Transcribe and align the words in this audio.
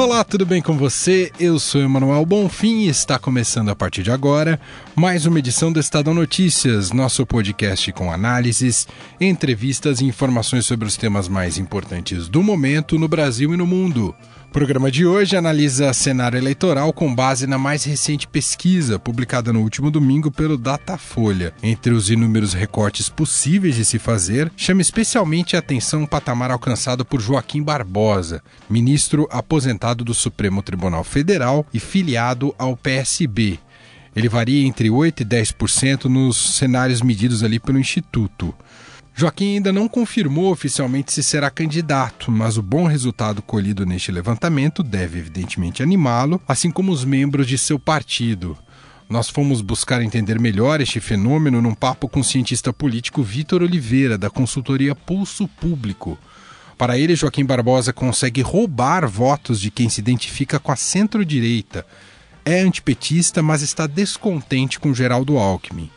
Olá, 0.00 0.24
tudo 0.24 0.46
bem 0.46 0.62
com 0.62 0.78
você? 0.78 1.30
Eu 1.38 1.58
sou 1.58 1.78
Emanuel 1.78 2.24
Bonfim 2.24 2.84
e 2.84 2.88
está 2.88 3.18
começando 3.18 3.68
a 3.68 3.76
partir 3.76 4.02
de 4.02 4.10
agora 4.10 4.58
mais 4.96 5.26
uma 5.26 5.38
edição 5.38 5.70
do 5.70 5.78
Estadão 5.78 6.14
Notícias, 6.14 6.90
nosso 6.90 7.26
podcast 7.26 7.92
com 7.92 8.10
análises, 8.10 8.88
entrevistas 9.20 10.00
e 10.00 10.06
informações 10.06 10.64
sobre 10.64 10.88
os 10.88 10.96
temas 10.96 11.28
mais 11.28 11.58
importantes 11.58 12.30
do 12.30 12.42
momento 12.42 12.98
no 12.98 13.08
Brasil 13.08 13.52
e 13.52 13.58
no 13.58 13.66
mundo. 13.66 14.14
O 14.50 14.52
programa 14.52 14.90
de 14.90 15.06
hoje 15.06 15.36
analisa 15.36 15.92
cenário 15.92 16.36
eleitoral 16.36 16.92
com 16.92 17.14
base 17.14 17.46
na 17.46 17.56
mais 17.56 17.84
recente 17.84 18.26
pesquisa, 18.26 18.98
publicada 18.98 19.52
no 19.52 19.60
último 19.60 19.92
domingo 19.92 20.28
pelo 20.28 20.58
Datafolha. 20.58 21.54
Entre 21.62 21.92
os 21.92 22.10
inúmeros 22.10 22.52
recortes 22.52 23.08
possíveis 23.08 23.76
de 23.76 23.84
se 23.84 23.96
fazer, 23.96 24.50
chama 24.56 24.82
especialmente 24.82 25.54
a 25.54 25.60
atenção 25.60 26.02
o 26.02 26.08
patamar 26.08 26.50
alcançado 26.50 27.04
por 27.04 27.20
Joaquim 27.20 27.62
Barbosa, 27.62 28.42
ministro 28.68 29.28
aposentado 29.30 30.02
do 30.02 30.12
Supremo 30.12 30.64
Tribunal 30.64 31.04
Federal 31.04 31.64
e 31.72 31.78
filiado 31.78 32.52
ao 32.58 32.76
PSB. 32.76 33.56
Ele 34.16 34.28
varia 34.28 34.66
entre 34.66 34.88
8% 34.88 35.20
e 35.20 35.24
10% 35.24 36.06
nos 36.06 36.56
cenários 36.56 37.02
medidos 37.02 37.44
ali 37.44 37.60
pelo 37.60 37.78
Instituto. 37.78 38.52
Joaquim 39.14 39.56
ainda 39.56 39.72
não 39.72 39.88
confirmou 39.88 40.50
oficialmente 40.50 41.12
se 41.12 41.22
será 41.22 41.50
candidato, 41.50 42.30
mas 42.30 42.56
o 42.56 42.62
bom 42.62 42.86
resultado 42.86 43.42
colhido 43.42 43.84
neste 43.84 44.10
levantamento 44.10 44.82
deve 44.82 45.18
evidentemente 45.18 45.82
animá-lo, 45.82 46.40
assim 46.48 46.70
como 46.70 46.90
os 46.92 47.04
membros 47.04 47.46
de 47.46 47.58
seu 47.58 47.78
partido. 47.78 48.56
Nós 49.08 49.28
fomos 49.28 49.60
buscar 49.60 50.00
entender 50.00 50.38
melhor 50.38 50.80
este 50.80 51.00
fenômeno 51.00 51.60
num 51.60 51.74
papo 51.74 52.08
com 52.08 52.20
o 52.20 52.24
cientista 52.24 52.72
político 52.72 53.22
Vitor 53.22 53.60
Oliveira, 53.60 54.16
da 54.16 54.30
consultoria 54.30 54.94
Pulso 54.94 55.48
Público. 55.48 56.16
Para 56.78 56.96
ele, 56.96 57.16
Joaquim 57.16 57.44
Barbosa 57.44 57.92
consegue 57.92 58.40
roubar 58.40 59.06
votos 59.06 59.60
de 59.60 59.70
quem 59.70 59.88
se 59.88 60.00
identifica 60.00 60.58
com 60.58 60.72
a 60.72 60.76
centro-direita. 60.76 61.84
É 62.44 62.60
antipetista, 62.60 63.42
mas 63.42 63.60
está 63.60 63.86
descontente 63.86 64.78
com 64.80 64.94
Geraldo 64.94 65.36
Alckmin. 65.36 65.90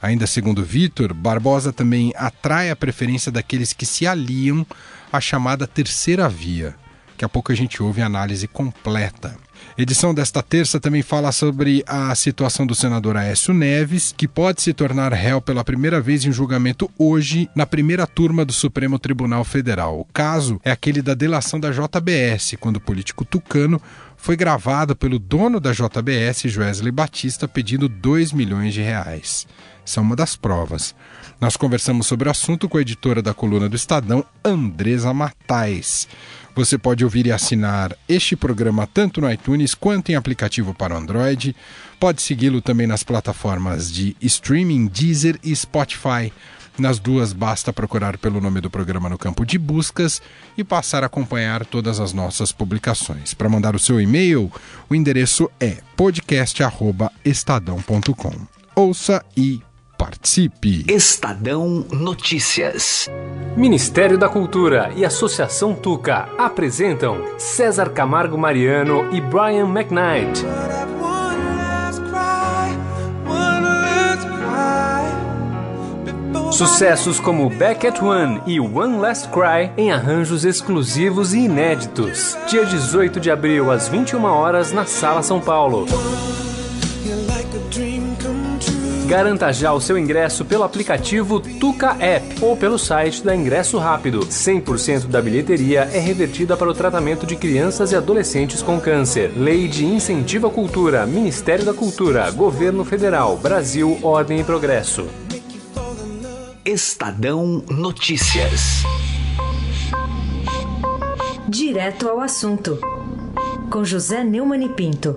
Ainda 0.00 0.26
segundo 0.26 0.64
Vitor, 0.64 1.14
Barbosa 1.14 1.72
também 1.72 2.12
atrai 2.16 2.70
a 2.70 2.76
preferência 2.76 3.32
daqueles 3.32 3.72
que 3.72 3.86
se 3.86 4.06
aliam 4.06 4.66
à 5.12 5.20
chamada 5.20 5.66
terceira 5.66 6.28
via. 6.28 6.74
Daqui 7.16 7.24
a 7.24 7.28
pouco 7.30 7.50
a 7.50 7.54
gente 7.54 7.82
ouve 7.82 8.02
a 8.02 8.06
análise 8.06 8.46
completa. 8.46 9.34
Edição 9.78 10.12
desta 10.12 10.42
terça 10.42 10.78
também 10.78 11.00
fala 11.00 11.32
sobre 11.32 11.82
a 11.86 12.14
situação 12.14 12.66
do 12.66 12.74
senador 12.74 13.16
Aécio 13.16 13.54
Neves, 13.54 14.12
que 14.14 14.28
pode 14.28 14.60
se 14.60 14.74
tornar 14.74 15.14
réu 15.14 15.40
pela 15.40 15.64
primeira 15.64 15.98
vez 15.98 16.26
em 16.26 16.30
julgamento 16.30 16.90
hoje 16.98 17.48
na 17.54 17.64
primeira 17.64 18.06
turma 18.06 18.44
do 18.44 18.52
Supremo 18.52 18.98
Tribunal 18.98 19.44
Federal. 19.44 19.98
O 19.98 20.04
caso 20.04 20.60
é 20.62 20.70
aquele 20.70 21.00
da 21.00 21.14
delação 21.14 21.58
da 21.58 21.70
JBS, 21.70 22.56
quando 22.60 22.76
o 22.76 22.80
político 22.80 23.24
tucano 23.24 23.80
foi 24.14 24.36
gravado 24.36 24.94
pelo 24.94 25.18
dono 25.18 25.58
da 25.58 25.72
JBS, 25.72 26.42
Joesley 26.50 26.92
Batista, 26.92 27.48
pedindo 27.48 27.88
2 27.88 28.32
milhões 28.32 28.74
de 28.74 28.82
reais 28.82 29.46
são 29.86 30.02
uma 30.02 30.14
das 30.14 30.36
provas. 30.36 30.94
Nós 31.40 31.56
conversamos 31.56 32.06
sobre 32.06 32.28
o 32.28 32.30
assunto 32.30 32.68
com 32.68 32.76
a 32.76 32.82
editora 32.82 33.22
da 33.22 33.32
coluna 33.32 33.68
do 33.68 33.76
Estadão, 33.76 34.24
Andresa 34.44 35.14
Matais. 35.14 36.06
Você 36.54 36.78
pode 36.78 37.04
ouvir 37.04 37.26
e 37.26 37.32
assinar 37.32 37.94
este 38.08 38.34
programa 38.34 38.86
tanto 38.86 39.20
no 39.20 39.30
iTunes 39.30 39.74
quanto 39.74 40.10
em 40.10 40.14
aplicativo 40.14 40.72
para 40.72 40.96
Android. 40.96 41.54
Pode 42.00 42.22
segui-lo 42.22 42.62
também 42.62 42.86
nas 42.86 43.02
plataformas 43.02 43.92
de 43.92 44.16
streaming 44.22 44.86
Deezer 44.86 45.38
e 45.44 45.54
Spotify. 45.54 46.32
Nas 46.78 46.98
duas, 46.98 47.32
basta 47.32 47.72
procurar 47.72 48.18
pelo 48.18 48.38
nome 48.40 48.60
do 48.60 48.68
programa 48.70 49.08
no 49.08 49.16
campo 49.16 49.46
de 49.46 49.56
buscas 49.58 50.20
e 50.56 50.64
passar 50.64 51.02
a 51.02 51.06
acompanhar 51.06 51.66
todas 51.66 51.98
as 52.00 52.14
nossas 52.14 52.52
publicações. 52.52 53.34
Para 53.34 53.48
mandar 53.48 53.76
o 53.76 53.78
seu 53.78 54.00
e-mail, 54.00 54.50
o 54.88 54.94
endereço 54.94 55.50
é 55.58 55.78
podcast.estadão.com. 55.96 58.34
Ouça 58.74 59.24
e 59.36 59.60
Participe. 59.96 60.84
Estadão 60.88 61.86
Notícias. 61.90 63.10
Ministério 63.56 64.18
da 64.18 64.28
Cultura 64.28 64.92
e 64.94 65.04
Associação 65.04 65.74
Tuca 65.74 66.28
apresentam 66.38 67.24
César 67.38 67.90
Camargo 67.90 68.36
Mariano 68.36 69.08
e 69.14 69.20
Brian 69.20 69.66
McKnight. 69.66 70.44
Sucessos 76.52 77.20
como 77.20 77.50
Back 77.50 77.86
at 77.86 78.00
One 78.00 78.40
e 78.46 78.58
One 78.58 78.98
Last 78.98 79.28
Cry 79.28 79.70
em 79.76 79.92
arranjos 79.92 80.44
exclusivos 80.44 81.34
e 81.34 81.40
inéditos. 81.40 82.36
Dia 82.48 82.64
18 82.64 83.20
de 83.20 83.30
abril, 83.30 83.70
às 83.70 83.88
21 83.88 84.24
horas, 84.24 84.72
na 84.72 84.86
Sala 84.86 85.22
São 85.22 85.38
Paulo. 85.38 85.84
Garanta 89.06 89.52
já 89.52 89.72
o 89.72 89.80
seu 89.80 89.96
ingresso 89.96 90.44
pelo 90.44 90.64
aplicativo 90.64 91.38
Tuca 91.38 91.96
App 92.00 92.42
ou 92.42 92.56
pelo 92.56 92.76
site 92.76 93.22
da 93.22 93.36
Ingresso 93.36 93.78
Rápido. 93.78 94.20
100% 94.20 95.06
da 95.06 95.22
bilheteria 95.22 95.88
é 95.92 96.00
revertida 96.00 96.56
para 96.56 96.68
o 96.68 96.74
tratamento 96.74 97.24
de 97.24 97.36
crianças 97.36 97.92
e 97.92 97.96
adolescentes 97.96 98.62
com 98.62 98.80
câncer. 98.80 99.32
Lei 99.36 99.68
de 99.68 99.86
Incentivo 99.86 100.48
à 100.48 100.50
Cultura, 100.50 101.06
Ministério 101.06 101.64
da 101.64 101.72
Cultura, 101.72 102.28
Governo 102.32 102.84
Federal, 102.84 103.36
Brasil, 103.36 103.96
Ordem 104.02 104.40
e 104.40 104.44
Progresso. 104.44 105.06
Estadão 106.64 107.62
Notícias. 107.70 108.82
Direto 111.48 112.08
ao 112.08 112.18
assunto. 112.18 112.76
Com 113.70 113.84
José 113.84 114.24
Neumann 114.24 114.64
e 114.64 114.68
Pinto. 114.68 115.14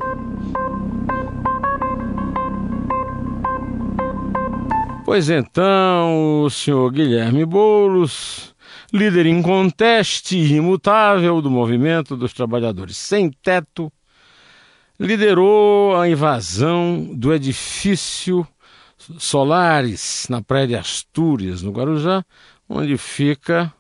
Pois 5.10 5.28
então, 5.28 6.44
o 6.44 6.52
senhor 6.52 6.92
Guilherme 6.92 7.44
Boulos, 7.44 8.54
líder 8.94 9.26
inconteste 9.26 10.38
e 10.38 10.54
imutável 10.54 11.42
do 11.42 11.50
movimento 11.50 12.16
dos 12.16 12.32
trabalhadores 12.32 12.96
sem 12.96 13.32
teto, 13.32 13.92
liderou 15.00 16.00
a 16.00 16.08
invasão 16.08 17.10
do 17.16 17.34
edifício 17.34 18.48
Solares, 19.18 20.28
na 20.30 20.44
Praia 20.44 20.68
de 20.68 20.76
Astúrias, 20.76 21.64
no 21.64 21.72
Guarujá, 21.72 22.24
onde 22.70 22.96
fica 22.96 23.74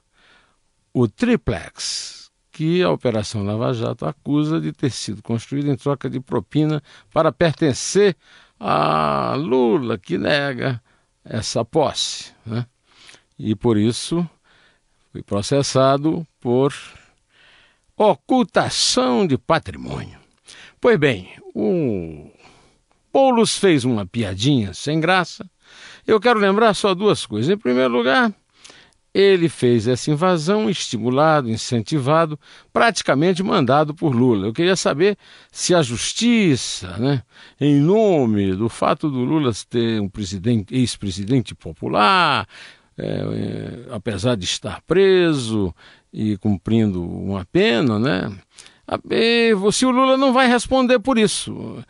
o 0.91 1.07
triplex, 1.07 2.31
que 2.51 2.81
a 2.81 2.89
Operação 2.89 3.43
Lava 3.43 3.71
Jato 3.71 4.07
acusa 4.07 4.59
de 4.59 4.71
ter 4.71 4.89
sido 4.89 5.21
construído 5.21 5.69
em 5.69 5.77
troca 5.77 6.09
de 6.09 6.19
propina 6.19 6.81
para 7.13 7.31
pertencer 7.31 8.17
a 8.59 9.35
Lula, 9.37 9.95
que 9.95 10.17
nega 10.17 10.81
essa 11.29 11.63
posse. 11.63 12.33
Né? 12.45 12.65
E 13.37 13.55
por 13.55 13.77
isso 13.77 14.27
foi 15.11 15.21
processado 15.21 16.25
por 16.41 16.73
ocultação 17.95 19.27
de 19.27 19.37
patrimônio. 19.37 20.19
Pois 20.81 20.97
bem, 20.97 21.31
o 21.53 22.31
Poulos 23.11 23.57
fez 23.57 23.85
uma 23.85 24.05
piadinha 24.05 24.73
sem 24.73 24.99
graça. 24.99 25.49
Eu 26.05 26.19
quero 26.19 26.39
lembrar 26.39 26.73
só 26.73 26.95
duas 26.95 27.25
coisas. 27.25 27.51
Em 27.51 27.57
primeiro 27.57 27.91
lugar, 27.91 28.33
ele 29.13 29.49
fez 29.49 29.87
essa 29.87 30.11
invasão 30.11 30.69
estimulado, 30.69 31.49
incentivado, 31.49 32.39
praticamente 32.71 33.41
mandado 33.41 33.93
por 33.93 34.13
Lula. 34.13 34.47
Eu 34.47 34.53
queria 34.53 34.75
saber 34.75 35.17
se 35.51 35.73
a 35.73 35.81
justiça, 35.81 36.97
né, 36.97 37.23
em 37.59 37.79
nome 37.79 38.55
do 38.55 38.69
fato 38.69 39.09
do 39.09 39.19
Lula 39.19 39.51
ter 39.67 39.99
um 39.99 40.09
ex-presidente 40.71 41.55
popular, 41.55 42.47
é, 42.97 43.05
é, 43.05 43.85
apesar 43.91 44.35
de 44.35 44.45
estar 44.45 44.81
preso 44.81 45.73
e 46.13 46.37
cumprindo 46.37 47.01
uma 47.01 47.45
pena, 47.45 47.97
né, 47.97 48.31
se 49.71 49.85
o 49.85 49.91
Lula 49.91 50.17
não 50.17 50.33
vai 50.33 50.47
responder 50.47 50.99
por 50.99 51.17
isso, 51.17 51.83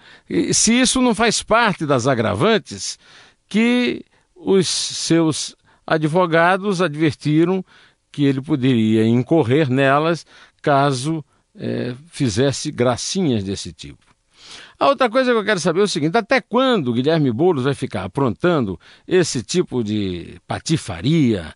se 0.54 0.74
isso 0.74 1.02
não 1.02 1.16
faz 1.16 1.42
parte 1.42 1.86
das 1.86 2.08
agravantes 2.08 3.00
que 3.48 4.04
os 4.36 4.68
seus 4.68 5.56
advogados 5.90 6.84
advertiram 6.84 7.66
que 8.12 8.24
ele 8.24 8.42
poderia 8.42 9.06
incorrer 9.08 9.70
nelas 9.70 10.24
caso 10.62 11.26
é, 11.58 11.96
fizesse 12.08 12.72
gracinhas 12.72 13.44
desse 13.44 13.74
tipo. 13.74 13.98
A 14.80 14.88
outra 14.88 15.10
coisa 15.10 15.32
que 15.32 15.38
eu 15.38 15.44
quero 15.44 15.60
saber 15.60 15.80
é 15.82 15.84
o 15.84 15.88
seguinte: 15.88 16.16
até 16.16 16.40
quando 16.40 16.94
Guilherme 16.94 17.32
Boulos 17.32 17.64
vai 17.64 17.74
ficar 17.74 18.04
aprontando 18.04 18.80
esse 19.08 19.42
tipo 19.42 19.84
de 19.84 20.40
patifaria, 20.48 21.54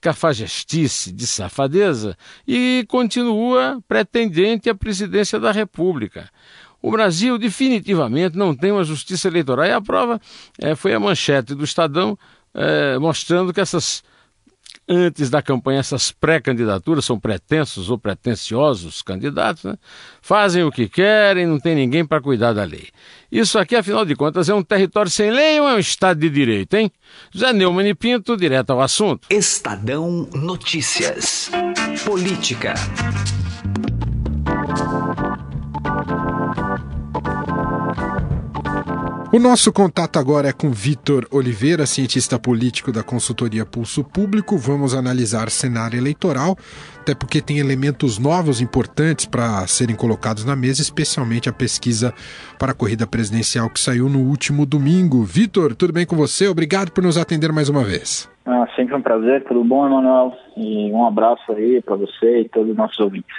cafajestice, 0.00 1.12
de 1.12 1.26
safadeza 1.26 2.16
e 2.48 2.84
continua 2.88 3.82
pretendente 3.86 4.70
à 4.70 4.74
presidência 4.74 5.38
da 5.38 5.52
República. 5.52 6.30
O 6.80 6.90
Brasil 6.90 7.38
definitivamente 7.38 8.36
não 8.36 8.54
tem 8.54 8.72
uma 8.72 8.84
justiça 8.84 9.28
eleitoral. 9.28 9.64
E 9.66 9.72
a 9.72 9.80
prova 9.80 10.20
é, 10.58 10.74
foi 10.74 10.92
a 10.92 11.00
manchete 11.00 11.54
do 11.54 11.64
Estadão 11.64 12.18
é, 12.54 12.98
mostrando 12.98 13.52
que 13.52 13.60
essas 13.60 14.02
antes 14.88 15.30
da 15.30 15.40
campanha, 15.40 15.80
essas 15.80 16.12
pré-candidaturas, 16.12 17.04
são 17.04 17.18
pretensos 17.18 17.90
ou 17.90 17.98
pretensiosos 17.98 19.02
candidatos, 19.02 19.64
né? 19.64 19.76
fazem 20.20 20.62
o 20.62 20.70
que 20.70 20.88
querem, 20.88 21.46
não 21.46 21.58
tem 21.58 21.74
ninguém 21.74 22.04
para 22.04 22.20
cuidar 22.20 22.52
da 22.52 22.64
lei. 22.64 22.88
Isso 23.32 23.58
aqui, 23.58 23.74
afinal 23.74 24.04
de 24.04 24.14
contas, 24.14 24.48
é 24.48 24.54
um 24.54 24.62
território 24.62 25.10
sem 25.10 25.30
lei 25.30 25.58
ou 25.60 25.68
é 25.68 25.74
um 25.74 25.78
Estado 25.78 26.20
de 26.20 26.30
Direito, 26.30 26.74
hein? 26.74 26.90
José 27.32 27.52
Neumann 27.52 27.88
e 27.88 27.94
Pinto, 27.94 28.36
direto 28.36 28.70
ao 28.70 28.80
assunto. 28.80 29.26
Estadão 29.30 30.28
Notícias. 30.34 31.50
Política. 32.04 32.74
O 39.34 39.38
nosso 39.40 39.72
contato 39.72 40.16
agora 40.16 40.50
é 40.50 40.52
com 40.52 40.70
Vitor 40.70 41.26
Oliveira, 41.28 41.86
cientista 41.86 42.38
político 42.38 42.92
da 42.92 43.02
consultoria 43.02 43.66
Pulso 43.66 44.04
Público. 44.04 44.56
Vamos 44.56 44.94
analisar 44.94 45.50
cenário 45.50 45.98
eleitoral, 45.98 46.56
até 47.00 47.16
porque 47.16 47.42
tem 47.42 47.58
elementos 47.58 48.16
novos 48.16 48.60
importantes 48.60 49.26
para 49.26 49.66
serem 49.66 49.96
colocados 49.96 50.44
na 50.44 50.54
mesa, 50.54 50.82
especialmente 50.82 51.48
a 51.48 51.52
pesquisa 51.52 52.14
para 52.60 52.70
a 52.70 52.74
corrida 52.76 53.08
presidencial 53.08 53.68
que 53.68 53.80
saiu 53.80 54.08
no 54.08 54.20
último 54.20 54.64
domingo. 54.64 55.24
Vitor, 55.24 55.74
tudo 55.74 55.92
bem 55.92 56.06
com 56.06 56.14
você? 56.14 56.46
Obrigado 56.46 56.92
por 56.92 57.02
nos 57.02 57.18
atender 57.18 57.50
mais 57.50 57.68
uma 57.68 57.82
vez. 57.82 58.30
Ah, 58.46 58.68
sempre 58.76 58.94
um 58.94 59.02
prazer, 59.02 59.42
tudo 59.48 59.64
bom, 59.64 59.84
Emanuel? 59.84 60.32
E 60.56 60.92
um 60.92 61.04
abraço 61.04 61.50
aí 61.50 61.82
para 61.82 61.96
você 61.96 62.42
e 62.42 62.48
todos 62.48 62.70
os 62.70 62.76
nossos 62.76 63.00
ouvintes. 63.00 63.34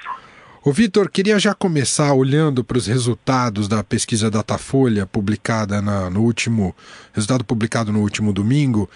O 0.66 0.74
Vitor, 0.74 1.12
queria 1.12 1.38
já 1.38 1.54
começar 1.54 2.12
olhando 2.12 2.64
para 2.64 2.80
os 2.80 2.88
resultados 2.88 3.68
da 3.68 3.84
pesquisa 3.84 4.32
Datafolha 4.32 5.06
publicada 5.06 5.80
na, 5.80 6.10
no 6.10 6.24
último 6.24 6.76
resultado 7.14 7.44
publicado 7.44 7.92
no 7.92 8.00
último 8.00 8.34
domingo. 8.34 8.90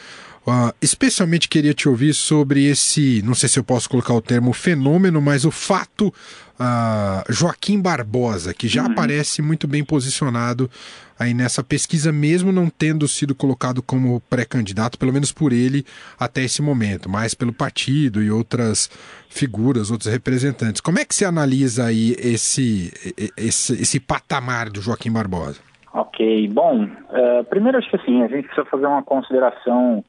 Uh, 0.48 0.74
especialmente 0.81 1.48
queria 1.48 1.75
te 1.75 1.88
ouvir 1.88 2.16
sobre 2.16 2.66
esse, 2.66 3.21
não 3.21 3.36
sei 3.36 3.48
se 3.48 3.60
eu 3.60 3.63
posso 3.63 3.88
colocar 3.88 4.16
o 4.16 4.21
termo 4.21 4.51
fenômeno, 4.51 5.21
mas 5.21 5.45
o 5.45 5.51
fato 5.51 6.07
uh, 6.07 7.31
Joaquim 7.31 7.80
Barbosa, 7.80 8.51
que 8.51 8.68
já 8.68 8.83
uhum. 8.83 8.92
aparece 8.92 9.39
muito 9.39 9.68
bem 9.68 9.83
posicionado 9.83 10.72
aí 11.19 11.33
nessa 11.33 11.62
pesquisa, 11.62 12.12
mesmo 12.12 12.51
não 12.51 12.69
tendo 12.69 13.07
sido 13.07 13.36
colocado 13.36 13.83
como 13.83 14.21
pré-candidato, 14.21 14.98
pelo 14.98 15.12
menos 15.12 15.31
por 15.31 15.51
ele 15.51 15.86
até 16.18 16.42
esse 16.42 16.62
momento, 16.62 17.10
mas 17.10 17.33
pelo 17.33 17.51
partido 17.51 18.24
e 18.24 18.31
outras 18.31 18.89
figuras, 19.30 19.92
outros 19.92 20.12
representantes. 20.12 20.80
Como 20.80 20.98
é 20.98 21.06
que 21.06 21.13
você 21.13 21.25
analisa 21.25 21.86
aí 21.86 22.16
esse, 22.18 22.92
esse, 23.36 23.74
esse 23.74 24.00
patamar 24.00 24.69
do 24.69 24.81
Joaquim 24.81 25.12
Barbosa? 25.12 25.60
Ok, 25.94 26.48
bom, 26.48 26.86
uh, 26.86 27.44
primeiro 27.50 27.77
acho 27.77 27.89
que 27.89 27.95
assim, 27.95 28.24
a 28.24 28.27
gente 28.27 28.45
precisa 28.45 28.65
fazer 28.65 28.86
uma 28.86 29.04
consideração 29.04 30.04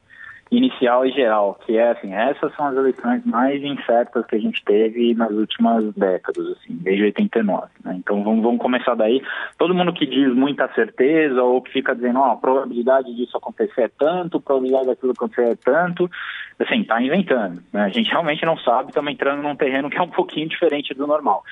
inicial 0.51 1.05
e 1.05 1.11
geral, 1.11 1.57
que 1.65 1.77
é 1.77 1.91
assim, 1.91 2.13
essas 2.13 2.53
são 2.55 2.65
as 2.65 2.75
eleições 2.75 3.25
mais 3.25 3.63
incertas 3.63 4.25
que 4.25 4.35
a 4.35 4.39
gente 4.39 4.61
teve 4.65 5.13
nas 5.13 5.31
últimas 5.31 5.93
décadas, 5.95 6.45
assim, 6.47 6.75
desde 6.75 7.05
89, 7.05 7.67
né? 7.85 7.95
Então 7.97 8.21
vamos, 8.21 8.43
vamos 8.43 8.61
começar 8.61 8.93
daí. 8.95 9.21
Todo 9.57 9.73
mundo 9.73 9.93
que 9.93 10.05
diz 10.05 10.27
muita 10.35 10.67
certeza 10.73 11.41
ou 11.41 11.61
que 11.61 11.71
fica 11.71 11.95
dizendo, 11.95 12.19
ó, 12.19 12.27
oh, 12.27 12.31
a 12.31 12.35
probabilidade 12.35 13.15
disso 13.15 13.37
acontecer 13.37 13.83
é 13.83 13.91
tanto, 13.97 14.37
a 14.37 14.41
probabilidade 14.41 14.87
daquilo 14.87 15.13
acontecer 15.13 15.51
é 15.51 15.55
tanto, 15.55 16.11
assim, 16.59 16.83
tá 16.83 17.01
inventando, 17.01 17.63
né? 17.71 17.83
A 17.83 17.89
gente 17.89 18.11
realmente 18.11 18.45
não 18.45 18.57
sabe, 18.57 18.89
estamos 18.89 19.13
entrando 19.13 19.41
num 19.41 19.55
terreno 19.55 19.89
que 19.89 19.97
é 19.97 20.01
um 20.01 20.09
pouquinho 20.09 20.49
diferente 20.49 20.93
do 20.93 21.07
normal. 21.07 21.43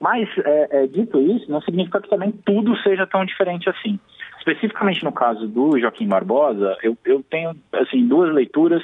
Mas, 0.00 0.28
é, 0.44 0.82
é, 0.82 0.86
dito 0.88 1.20
isso, 1.20 1.50
não 1.50 1.60
significa 1.60 2.00
que 2.00 2.08
também 2.08 2.32
tudo 2.44 2.76
seja 2.78 3.06
tão 3.06 3.24
diferente 3.24 3.70
assim 3.70 4.00
especificamente 4.48 5.04
no 5.04 5.12
caso 5.12 5.46
do 5.46 5.78
Joaquim 5.78 6.08
Barbosa, 6.08 6.76
eu, 6.82 6.96
eu 7.04 7.22
tenho 7.22 7.54
assim 7.72 8.06
duas 8.06 8.32
leituras 8.34 8.82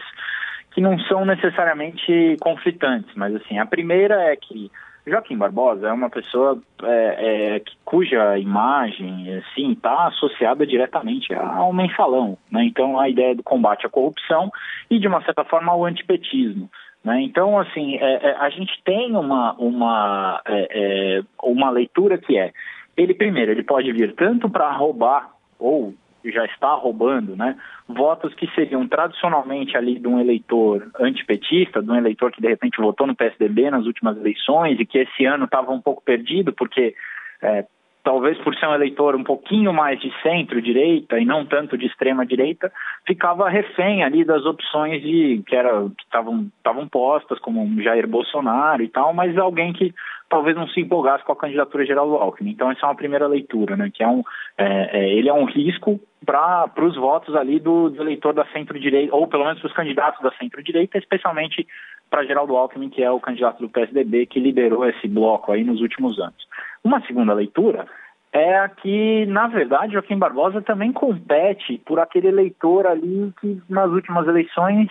que 0.72 0.80
não 0.80 0.98
são 1.00 1.24
necessariamente 1.24 2.36
conflitantes, 2.40 3.14
mas 3.14 3.34
assim 3.36 3.58
a 3.58 3.66
primeira 3.66 4.14
é 4.22 4.36
que 4.36 4.70
Joaquim 5.06 5.36
Barbosa 5.36 5.88
é 5.88 5.92
uma 5.92 6.10
pessoa 6.10 6.60
é, 6.82 7.56
é, 7.56 7.62
cuja 7.84 8.38
imagem 8.38 9.42
sim 9.54 9.72
está 9.72 10.08
associada 10.08 10.66
diretamente 10.66 11.32
ao 11.34 11.72
mensalão, 11.72 12.38
né? 12.50 12.64
Então 12.64 12.98
a 12.98 13.08
ideia 13.08 13.34
do 13.34 13.42
combate 13.42 13.86
à 13.86 13.90
corrupção 13.90 14.50
e 14.90 14.98
de 14.98 15.06
uma 15.06 15.22
certa 15.22 15.44
forma 15.44 15.72
ao 15.72 15.84
antipetismo. 15.84 16.70
Né? 17.04 17.20
Então, 17.20 17.58
assim, 17.58 17.96
é, 17.96 18.30
é 18.30 18.36
a 18.38 18.48
gente 18.48 18.80
tem 18.82 19.14
uma, 19.14 19.52
uma, 19.58 20.40
é, 20.46 21.18
é, 21.18 21.22
uma 21.42 21.68
leitura 21.68 22.16
que 22.16 22.38
é, 22.38 22.50
ele 22.96 23.12
primeiro, 23.12 23.52
ele 23.52 23.62
pode 23.62 23.92
vir 23.92 24.14
tanto 24.14 24.48
para 24.48 24.72
roubar 24.72 25.33
ou 25.64 25.94
já 26.24 26.44
está 26.46 26.72
roubando, 26.74 27.36
né, 27.36 27.56
votos 27.86 28.34
que 28.34 28.46
seriam 28.54 28.88
tradicionalmente 28.88 29.76
ali 29.76 29.98
de 29.98 30.08
um 30.08 30.18
eleitor 30.18 30.90
antipetista, 30.98 31.82
de 31.82 31.90
um 31.90 31.96
eleitor 31.96 32.32
que 32.32 32.40
de 32.40 32.48
repente 32.48 32.80
votou 32.80 33.06
no 33.06 33.14
PSDB 33.14 33.70
nas 33.70 33.84
últimas 33.84 34.16
eleições 34.16 34.80
e 34.80 34.86
que 34.86 34.98
esse 34.98 35.26
ano 35.26 35.44
estava 35.44 35.70
um 35.70 35.82
pouco 35.82 36.02
perdido 36.02 36.52
porque 36.52 36.94
é, 37.42 37.66
talvez 38.04 38.38
por 38.38 38.54
ser 38.54 38.68
um 38.68 38.74
eleitor 38.74 39.16
um 39.16 39.24
pouquinho 39.24 39.72
mais 39.72 39.98
de 39.98 40.12
centro-direita 40.22 41.18
e 41.18 41.24
não 41.24 41.46
tanto 41.46 41.76
de 41.76 41.86
extrema-direita, 41.86 42.70
ficava 43.06 43.48
refém 43.48 44.04
ali 44.04 44.24
das 44.24 44.44
opções 44.44 45.02
de 45.02 45.42
que 45.46 45.56
era 45.56 45.88
que 45.88 46.04
estavam 46.04 46.88
postas 46.88 47.38
como 47.40 47.82
Jair 47.82 48.06
Bolsonaro 48.06 48.82
e 48.82 48.88
tal, 48.88 49.14
mas 49.14 49.36
alguém 49.38 49.72
que 49.72 49.92
talvez 50.28 50.56
não 50.56 50.68
se 50.68 50.80
empolgasse 50.80 51.24
com 51.24 51.32
a 51.32 51.36
candidatura 51.36 51.86
geral 51.86 52.06
do 52.06 52.16
Alckmin. 52.16 52.50
Então 52.50 52.70
essa 52.70 52.84
é 52.84 52.88
uma 52.88 52.94
primeira 52.94 53.26
leitura, 53.26 53.76
né? 53.76 53.90
Que 53.92 54.02
é 54.02 54.08
um, 54.08 54.22
é, 54.58 54.98
é, 54.98 55.08
ele 55.14 55.28
é 55.28 55.32
um 55.32 55.44
risco 55.44 55.98
para 56.24 56.70
os 56.82 56.96
votos 56.96 57.34
ali 57.34 57.60
do, 57.60 57.90
do 57.90 58.02
eleitor 58.02 58.32
da 58.32 58.44
centro-direita, 58.46 59.14
ou 59.14 59.26
pelo 59.28 59.44
menos 59.44 59.60
para 59.60 59.68
os 59.68 59.74
candidatos 59.74 60.22
da 60.22 60.32
centro-direita, 60.32 60.98
especialmente 60.98 61.66
para 62.10 62.24
Geraldo 62.24 62.56
Alckmin, 62.56 62.90
que 62.90 63.02
é 63.02 63.10
o 63.10 63.20
candidato 63.20 63.60
do 63.60 63.68
PSDB 63.68 64.26
que 64.26 64.40
liderou 64.40 64.86
esse 64.86 65.08
bloco 65.08 65.52
aí 65.52 65.64
nos 65.64 65.80
últimos 65.80 66.18
anos. 66.18 66.46
Uma 66.82 67.00
segunda 67.06 67.32
leitura 67.32 67.86
é 68.34 68.68
que, 68.82 69.24
na 69.26 69.46
verdade, 69.46 69.92
Joaquim 69.92 70.18
Barbosa 70.18 70.60
também 70.60 70.92
compete 70.92 71.80
por 71.86 72.00
aquele 72.00 72.26
eleitor 72.26 72.84
ali 72.84 73.32
que, 73.40 73.62
nas 73.70 73.88
últimas 73.92 74.26
eleições, 74.26 74.88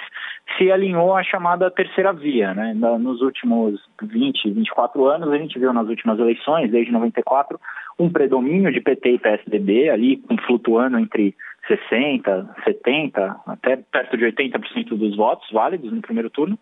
se 0.58 0.72
alinhou 0.72 1.14
à 1.14 1.22
chamada 1.24 1.70
terceira 1.70 2.14
via. 2.14 2.54
Né? 2.54 2.74
Nos 2.74 3.22
últimos 3.22 3.82
20, 4.02 4.50
24 4.50 5.06
anos, 5.08 5.30
a 5.30 5.38
gente 5.38 5.60
viu 5.60 5.74
nas 5.74 5.90
últimas 5.90 6.18
eleições, 6.20 6.72
desde 6.72 6.94
94, 6.94 7.60
um 8.00 8.10
predomínio 8.10 8.72
de 8.72 8.80
PT 8.80 9.12
e 9.12 9.20
PSDB, 9.20 9.90
ali 9.90 10.24
flutuando 10.48 10.98
entre 10.98 11.36
60%, 11.70 12.48
70%, 12.66 13.36
até 13.46 13.76
perto 13.76 14.16
de 14.18 14.24
80% 14.24 14.96
dos 14.96 15.18
votos 15.18 15.52
válidos 15.52 15.92
no 15.92 16.02
primeiro 16.02 16.30
turno, 16.30 16.58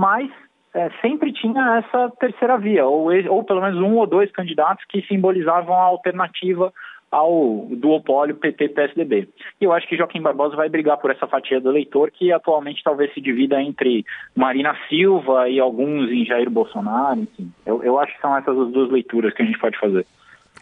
mas 0.00 0.30
é, 0.72 0.88
sempre 1.02 1.30
tinha 1.30 1.84
essa 1.84 2.10
terceira 2.18 2.56
via, 2.56 2.86
ou, 2.86 3.10
ou 3.28 3.44
pelo 3.44 3.60
menos 3.60 3.78
um 3.82 3.96
ou 3.96 4.06
dois 4.06 4.32
candidatos 4.32 4.82
que 4.88 5.02
simbolizavam 5.02 5.74
a 5.74 5.82
alternativa 5.82 6.72
ao 7.10 7.66
duopólio 7.72 8.36
PT-PSDB. 8.36 9.28
E 9.60 9.64
eu 9.64 9.74
acho 9.74 9.86
que 9.86 9.98
Joaquim 9.98 10.22
Barbosa 10.22 10.56
vai 10.56 10.70
brigar 10.70 10.96
por 10.96 11.10
essa 11.10 11.26
fatia 11.26 11.60
do 11.60 11.68
eleitor 11.68 12.10
que 12.10 12.32
atualmente 12.32 12.82
talvez 12.82 13.12
se 13.12 13.20
divida 13.20 13.60
entre 13.60 14.06
Marina 14.34 14.74
Silva 14.88 15.50
e 15.50 15.60
alguns 15.60 16.10
em 16.10 16.24
Jair 16.24 16.48
Bolsonaro, 16.48 17.20
enfim. 17.20 17.52
Eu, 17.66 17.82
eu 17.82 17.98
acho 17.98 18.14
que 18.14 18.22
são 18.22 18.34
essas 18.34 18.56
as 18.56 18.72
duas 18.72 18.90
leituras 18.90 19.34
que 19.34 19.42
a 19.42 19.44
gente 19.44 19.58
pode 19.58 19.78
fazer. 19.78 20.06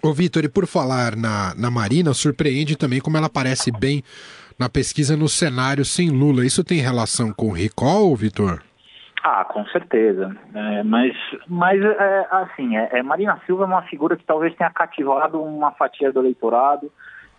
Ô 0.02 0.12
Vitor, 0.12 0.42
e 0.42 0.48
por 0.48 0.66
falar 0.66 1.14
na, 1.14 1.54
na 1.54 1.70
Marina, 1.70 2.12
surpreende 2.12 2.76
também 2.76 3.00
como 3.00 3.16
ela 3.16 3.26
aparece 3.26 3.70
bem 3.70 4.02
na 4.58 4.68
pesquisa 4.68 5.16
no 5.16 5.28
cenário 5.28 5.84
sem 5.84 6.10
Lula. 6.10 6.44
Isso 6.44 6.64
tem 6.64 6.80
relação 6.80 7.32
com 7.32 7.50
o 7.50 7.52
recall, 7.52 8.16
Vitor? 8.16 8.62
Ah, 9.22 9.44
com 9.44 9.64
certeza. 9.66 10.36
É, 10.54 10.82
mas, 10.82 11.16
mas 11.46 11.82
é, 11.82 12.26
assim, 12.30 12.76
é, 12.76 12.88
é, 12.92 13.02
Marina 13.02 13.40
Silva 13.46 13.64
é 13.64 13.66
uma 13.66 13.82
figura 13.82 14.16
que 14.16 14.24
talvez 14.24 14.54
tenha 14.54 14.70
cativado 14.70 15.42
uma 15.42 15.72
fatia 15.72 16.12
do 16.12 16.20
eleitorado 16.20 16.90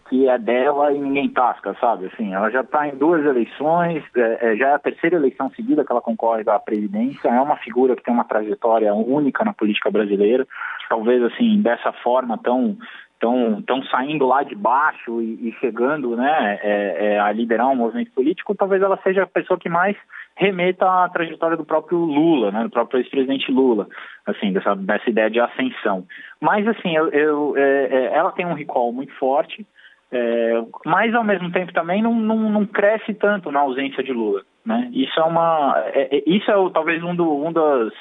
que 0.09 0.27
é 0.27 0.39
dela 0.39 0.91
e 0.91 0.99
ninguém 0.99 1.29
tasca, 1.29 1.75
sabe? 1.79 2.07
Assim, 2.07 2.33
ela 2.33 2.49
já 2.49 2.61
está 2.61 2.87
em 2.87 2.97
duas 2.97 3.23
eleições, 3.23 4.03
é, 4.15 4.53
é, 4.53 4.55
já 4.55 4.69
é 4.69 4.73
a 4.73 4.79
terceira 4.79 5.15
eleição 5.15 5.51
seguida 5.51 5.85
que 5.85 5.91
ela 5.91 6.01
concorre 6.01 6.43
à 6.47 6.57
presidência, 6.57 7.29
é 7.29 7.39
uma 7.39 7.57
figura 7.57 7.95
que 7.95 8.01
tem 8.01 8.13
uma 8.13 8.23
trajetória 8.23 8.91
única 8.93 9.45
na 9.45 9.53
política 9.53 9.91
brasileira, 9.91 10.47
talvez 10.89 11.21
assim, 11.23 11.61
dessa 11.61 11.93
forma 11.93 12.39
tão 12.39 12.75
estão 13.19 13.61
tão 13.63 13.83
saindo 13.83 14.25
lá 14.25 14.43
de 14.43 14.55
baixo 14.55 15.21
e, 15.21 15.49
e 15.49 15.55
chegando 15.59 16.15
né, 16.15 16.59
é, 16.63 17.13
é, 17.13 17.19
a 17.19 17.31
liderar 17.33 17.67
um 17.67 17.75
movimento 17.75 18.11
político, 18.11 18.55
talvez 18.55 18.81
ela 18.81 18.97
seja 19.03 19.23
a 19.23 19.27
pessoa 19.27 19.59
que 19.59 19.67
mais 19.67 19.97
remeta 20.37 20.85
à 20.85 21.09
trajetória 21.09 21.57
do 21.57 21.65
próprio 21.65 21.97
Lula, 21.97 22.49
né, 22.49 22.63
do 22.63 22.69
próprio 22.69 22.99
ex-presidente 23.01 23.51
Lula, 23.51 23.87
assim, 24.25 24.53
dessa, 24.53 24.73
dessa 24.73 25.09
ideia 25.09 25.29
de 25.29 25.39
ascensão. 25.39 26.05
Mas, 26.39 26.65
assim, 26.65 26.95
eu, 26.95 27.09
eu 27.09 27.57
é, 27.57 27.87
é 27.91 28.13
ela 28.13 28.31
tem 28.31 28.45
um 28.45 28.53
recall 28.53 28.93
muito 28.93 29.13
forte, 29.15 29.67
é, 30.11 30.63
mas, 30.85 31.13
ao 31.13 31.23
mesmo 31.23 31.51
tempo, 31.51 31.73
também 31.73 32.01
não, 32.01 32.15
não, 32.15 32.49
não 32.49 32.65
cresce 32.65 33.13
tanto 33.13 33.51
na 33.51 33.59
ausência 33.59 34.01
de 34.01 34.13
Lula. 34.13 34.43
né? 34.65 34.89
Isso 34.93 35.19
é 35.19 35.23
uma, 35.23 35.83
é, 35.87 36.23
isso 36.25 36.49
é 36.49 36.69
talvez 36.73 37.03
um, 37.03 37.13
do, 37.13 37.45
um 37.45 37.51
dos, 37.51 37.93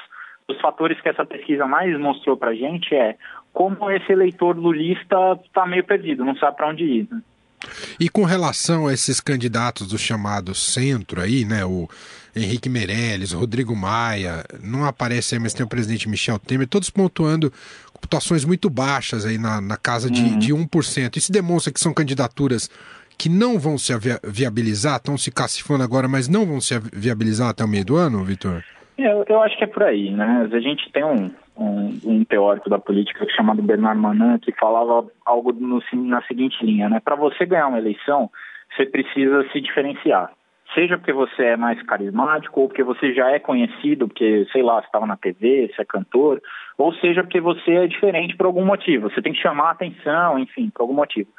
dos 0.48 0.60
fatores 0.60 1.00
que 1.00 1.08
essa 1.08 1.26
pesquisa 1.26 1.66
mais 1.66 1.98
mostrou 2.00 2.36
para 2.36 2.54
gente 2.54 2.94
é 2.94 3.16
como 3.52 3.90
esse 3.90 4.10
eleitor 4.10 4.56
lulista 4.56 5.38
está 5.44 5.66
meio 5.66 5.84
perdido, 5.84 6.24
não 6.24 6.36
sabe 6.36 6.56
para 6.56 6.68
onde 6.68 6.84
ir. 6.84 7.08
Né? 7.10 7.20
E 8.00 8.08
com 8.08 8.24
relação 8.24 8.86
a 8.86 8.94
esses 8.94 9.20
candidatos 9.20 9.88
do 9.88 9.98
chamado 9.98 10.54
centro 10.54 11.20
aí, 11.20 11.44
né, 11.44 11.64
o 11.64 11.88
Henrique 12.34 12.68
Meirelles, 12.68 13.32
Rodrigo 13.32 13.74
Maia, 13.74 14.44
não 14.62 14.84
aparece 14.84 15.34
aí, 15.34 15.40
mas 15.40 15.52
tem 15.52 15.66
o 15.66 15.68
presidente 15.68 16.08
Michel 16.08 16.38
Temer, 16.38 16.68
todos 16.68 16.88
pontuando 16.88 17.52
pontuações 18.00 18.44
muito 18.44 18.70
baixas 18.70 19.26
aí 19.26 19.36
na, 19.36 19.60
na 19.60 19.76
casa 19.76 20.08
de, 20.10 20.22
uhum. 20.22 20.38
de 20.38 20.54
1%. 20.54 21.16
Isso 21.16 21.32
demonstra 21.32 21.72
que 21.72 21.80
são 21.80 21.92
candidaturas 21.92 22.70
que 23.18 23.28
não 23.28 23.58
vão 23.58 23.76
se 23.76 23.92
viabilizar, 24.22 24.96
estão 24.96 25.18
se 25.18 25.32
cacifando 25.32 25.82
agora, 25.82 26.06
mas 26.06 26.28
não 26.28 26.46
vão 26.46 26.60
se 26.60 26.78
viabilizar 26.92 27.48
até 27.48 27.64
o 27.64 27.68
meio 27.68 27.84
do 27.84 27.96
ano, 27.96 28.24
Vitor? 28.24 28.62
Eu, 28.98 29.24
eu 29.28 29.42
acho 29.42 29.56
que 29.56 29.62
é 29.62 29.66
por 29.68 29.84
aí, 29.84 30.10
né? 30.10 30.48
A 30.52 30.60
gente 30.60 30.90
tem 30.90 31.04
um, 31.04 31.30
um, 31.56 32.00
um 32.04 32.24
teórico 32.24 32.68
da 32.68 32.80
política 32.80 33.24
chamado 33.30 33.62
Bernard 33.62 34.00
Manan 34.00 34.40
que 34.40 34.50
falava 34.52 35.08
algo 35.24 35.52
no, 35.52 35.80
na 35.92 36.20
seguinte 36.22 36.64
linha, 36.64 36.88
né? 36.88 36.98
Para 36.98 37.14
você 37.14 37.46
ganhar 37.46 37.68
uma 37.68 37.78
eleição, 37.78 38.28
você 38.74 38.84
precisa 38.84 39.48
se 39.52 39.60
diferenciar. 39.60 40.32
Seja 40.74 40.98
porque 40.98 41.12
você 41.12 41.44
é 41.44 41.56
mais 41.56 41.80
carismático, 41.84 42.60
ou 42.60 42.68
porque 42.68 42.82
você 42.82 43.14
já 43.14 43.30
é 43.30 43.38
conhecido, 43.38 44.08
porque, 44.08 44.46
sei 44.52 44.62
lá, 44.62 44.80
você 44.80 44.86
estava 44.86 45.06
na 45.06 45.16
TV, 45.16 45.70
você 45.72 45.80
é 45.80 45.84
cantor, 45.84 46.42
ou 46.76 46.92
seja 46.94 47.22
porque 47.22 47.40
você 47.40 47.70
é 47.72 47.86
diferente 47.86 48.36
por 48.36 48.46
algum 48.46 48.64
motivo. 48.64 49.08
Você 49.08 49.22
tem 49.22 49.32
que 49.32 49.40
chamar 49.40 49.68
a 49.68 49.70
atenção, 49.70 50.38
enfim, 50.38 50.70
por 50.70 50.82
algum 50.82 50.94
motivo. 50.94 51.30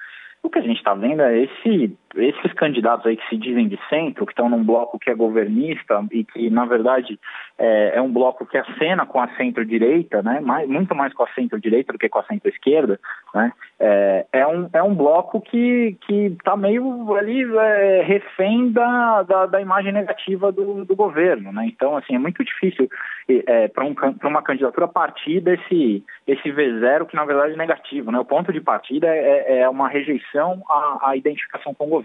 O 0.42 0.50
que 0.50 0.60
a 0.60 0.62
gente 0.62 0.78
está 0.78 0.94
vendo 0.94 1.22
é 1.22 1.44
esse, 1.44 1.96
esses 2.16 2.54
candidatos 2.54 3.06
aí 3.06 3.18
que 3.18 3.28
se 3.30 3.38
dizem 3.38 3.68
de 3.68 3.80
centro, 3.90 4.26
que 4.26 4.32
estão 4.32 4.50
num 4.50 4.64
bloco 4.64 4.98
que 4.98 5.10
é 5.10 5.16
governista 5.16 6.04
e 6.12 6.24
que, 6.24 6.50
na 6.50 6.66
verdade, 6.66 7.20
é, 7.58 7.94
é 7.96 8.02
um 8.02 8.12
bloco 8.12 8.46
que 8.46 8.58
acena 8.58 9.06
com 9.06 9.22
a 9.22 9.28
centro-direita, 9.36 10.22
né? 10.24 10.40
Mais, 10.40 10.68
muito 10.68 10.96
mais 10.96 11.14
com 11.14 11.24
a 11.24 11.30
centro-direita 11.34 11.94
do 11.94 12.00
que 12.00 12.10
com 12.10 12.20
a 12.20 12.24
centro-esquerda, 12.24 13.00
né? 13.34 13.52
É, 13.80 14.26
é, 14.34 14.48
um, 14.48 14.70
é 14.74 14.84
um 14.84 14.94
bloco 14.94 15.40
que 15.40 15.98
está 16.10 16.58
meio 16.58 17.16
ali 17.16 17.44
é, 17.44 18.04
refém 18.04 18.72
da, 18.72 19.24
da, 19.24 19.46
da, 19.46 19.62
imagem 19.62 19.94
negativa 19.94 20.52
do, 20.52 20.84
do 20.84 20.96
governo, 20.96 21.52
né? 21.52 21.66
Então, 21.66 21.96
assim, 21.96 22.16
é 22.16 22.20
muito 22.20 22.44
difícil 22.44 22.90
é, 23.30 23.68
para 23.68 23.86
um, 23.86 23.96
uma 24.24 24.42
candidatura 24.42 24.88
partir 24.88 25.40
desse 25.42 26.04
esse 26.28 26.50
V0 26.50 27.08
que, 27.08 27.16
na 27.16 27.26
verdade, 27.26 27.54
é 27.54 27.58
negativo, 27.58 28.12
né? 28.12 28.20
O 28.20 28.26
ponto 28.26 28.52
de 28.52 28.62
partida 28.62 29.08
é, 29.08 29.60
é 29.60 29.70
uma 29.70 29.88
rejeição 29.88 30.62
à, 30.70 31.10
à 31.10 31.16
identificação 31.16 31.74
com 31.74 31.86
o 31.86 31.90
governo. 31.90 31.99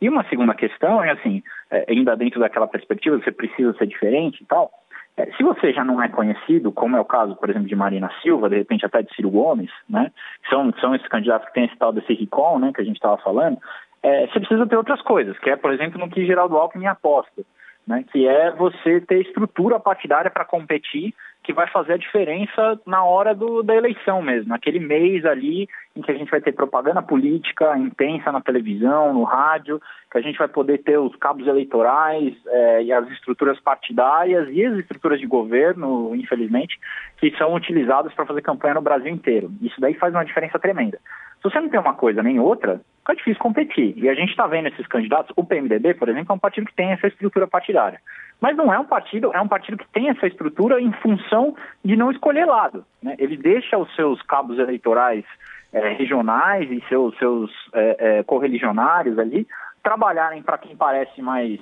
E 0.00 0.08
uma 0.08 0.24
segunda 0.24 0.54
questão 0.54 1.02
é, 1.02 1.10
assim, 1.12 1.42
é, 1.70 1.86
ainda 1.88 2.16
dentro 2.16 2.40
daquela 2.40 2.66
perspectiva, 2.66 3.18
você 3.18 3.32
precisa 3.32 3.72
ser 3.74 3.86
diferente 3.86 4.42
e 4.42 4.46
tal, 4.46 4.70
é, 5.16 5.26
se 5.32 5.42
você 5.42 5.72
já 5.72 5.84
não 5.84 6.02
é 6.02 6.08
conhecido, 6.08 6.72
como 6.72 6.96
é 6.96 7.00
o 7.00 7.04
caso, 7.04 7.36
por 7.36 7.50
exemplo, 7.50 7.68
de 7.68 7.76
Marina 7.76 8.10
Silva, 8.22 8.48
de 8.48 8.56
repente 8.56 8.86
até 8.86 9.02
de 9.02 9.14
Ciro 9.14 9.30
Gomes, 9.30 9.70
né? 9.88 10.10
São, 10.48 10.72
são 10.80 10.94
esses 10.94 11.08
candidatos 11.08 11.48
que 11.48 11.54
têm 11.54 11.64
esse 11.64 11.76
tal 11.76 11.92
desse 11.92 12.14
recall, 12.14 12.58
né, 12.58 12.72
que 12.74 12.80
a 12.80 12.84
gente 12.84 12.96
estava 12.96 13.18
falando, 13.18 13.58
é, 14.02 14.26
você 14.26 14.40
precisa 14.40 14.66
ter 14.66 14.76
outras 14.76 15.02
coisas, 15.02 15.38
que 15.38 15.50
é, 15.50 15.56
por 15.56 15.72
exemplo, 15.72 15.98
no 15.98 16.08
que 16.08 16.24
Geraldo 16.24 16.56
Alckmin 16.56 16.86
aposta, 16.86 17.42
né? 17.86 18.04
Que 18.10 18.26
é 18.26 18.50
você 18.52 19.00
ter 19.00 19.20
estrutura 19.20 19.80
partidária 19.80 20.30
para 20.30 20.44
competir 20.44 21.14
que 21.50 21.52
vai 21.52 21.66
fazer 21.68 21.94
a 21.94 21.96
diferença 21.96 22.80
na 22.86 23.04
hora 23.04 23.34
do, 23.34 23.60
da 23.60 23.74
eleição 23.74 24.22
mesmo, 24.22 24.50
naquele 24.50 24.78
mês 24.78 25.24
ali 25.24 25.68
em 25.96 26.00
que 26.00 26.12
a 26.12 26.14
gente 26.14 26.30
vai 26.30 26.40
ter 26.40 26.52
propaganda 26.52 27.02
política 27.02 27.76
intensa 27.76 28.30
na 28.30 28.40
televisão, 28.40 29.12
no 29.12 29.24
rádio, 29.24 29.82
que 30.12 30.16
a 30.16 30.20
gente 30.20 30.38
vai 30.38 30.46
poder 30.46 30.78
ter 30.78 30.96
os 30.96 31.14
cabos 31.16 31.48
eleitorais 31.48 32.34
é, 32.46 32.84
e 32.84 32.92
as 32.92 33.10
estruturas 33.10 33.58
partidárias 33.58 34.48
e 34.52 34.64
as 34.64 34.78
estruturas 34.78 35.18
de 35.18 35.26
governo, 35.26 36.14
infelizmente, 36.14 36.78
que 37.18 37.36
são 37.36 37.52
utilizadas 37.54 38.14
para 38.14 38.26
fazer 38.26 38.42
campanha 38.42 38.74
no 38.74 38.82
Brasil 38.82 39.12
inteiro. 39.12 39.50
Isso 39.60 39.80
daí 39.80 39.94
faz 39.94 40.14
uma 40.14 40.24
diferença 40.24 40.56
tremenda. 40.56 41.00
Se 41.40 41.44
você 41.44 41.60
não 41.60 41.70
tem 41.70 41.80
uma 41.80 41.94
coisa 41.94 42.22
nem 42.22 42.38
outra, 42.38 42.80
fica 42.98 43.16
difícil 43.16 43.42
competir. 43.42 43.94
E 43.96 44.08
a 44.08 44.14
gente 44.14 44.30
está 44.30 44.46
vendo 44.46 44.68
esses 44.68 44.86
candidatos, 44.86 45.32
o 45.34 45.44
PMDB, 45.44 45.94
por 45.94 46.08
exemplo, 46.08 46.32
é 46.32 46.34
um 46.34 46.38
partido 46.38 46.66
que 46.66 46.74
tem 46.74 46.92
essa 46.92 47.06
estrutura 47.06 47.46
partidária. 47.46 47.98
Mas 48.40 48.56
não 48.56 48.72
é 48.72 48.78
um 48.78 48.84
partido, 48.84 49.30
é 49.32 49.40
um 49.40 49.48
partido 49.48 49.78
que 49.78 49.88
tem 49.88 50.08
essa 50.10 50.26
estrutura 50.26 50.80
em 50.80 50.92
função 50.92 51.54
de 51.84 51.96
não 51.96 52.10
escolher 52.10 52.44
lado. 52.44 52.84
Né? 53.02 53.14
Ele 53.18 53.36
deixa 53.36 53.78
os 53.78 53.94
seus 53.94 54.20
cabos 54.22 54.58
eleitorais 54.58 55.24
é, 55.72 55.94
regionais 55.94 56.70
e 56.70 56.82
seus, 56.88 57.16
seus 57.16 57.50
é, 57.72 57.96
é, 57.98 58.22
correligionários 58.22 59.18
ali 59.18 59.46
trabalharem 59.82 60.42
para 60.42 60.58
quem 60.58 60.76
parece 60.76 61.22
mais, 61.22 61.58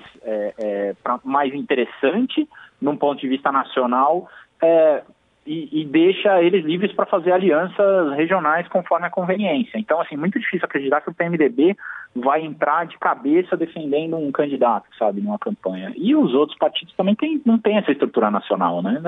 mais 1.22 1.54
interessante 1.54 2.48
num 2.82 2.96
ponto 2.96 3.20
de 3.20 3.28
vista 3.28 3.52
nacional, 3.52 4.28
e, 5.48 5.80
e 5.80 5.84
deixa 5.86 6.42
eles 6.42 6.62
livres 6.62 6.92
para 6.92 7.06
fazer 7.06 7.32
alianças 7.32 8.12
regionais 8.14 8.68
conforme 8.68 9.06
a 9.06 9.10
conveniência. 9.10 9.78
Então, 9.78 9.98
assim, 9.98 10.14
muito 10.14 10.38
difícil 10.38 10.66
acreditar 10.66 11.00
que 11.00 11.08
o 11.08 11.14
PMDB 11.14 11.74
vai 12.14 12.42
entrar 12.42 12.86
de 12.86 12.98
cabeça 12.98 13.56
defendendo 13.56 14.16
um 14.16 14.30
candidato, 14.30 14.86
sabe, 14.98 15.22
numa 15.22 15.38
campanha. 15.38 15.92
E 15.96 16.14
os 16.14 16.34
outros 16.34 16.58
partidos 16.58 16.94
também 16.94 17.14
tem, 17.14 17.40
não 17.46 17.58
têm 17.58 17.78
essa 17.78 17.90
estrutura 17.90 18.30
nacional, 18.30 18.82
né? 18.82 19.00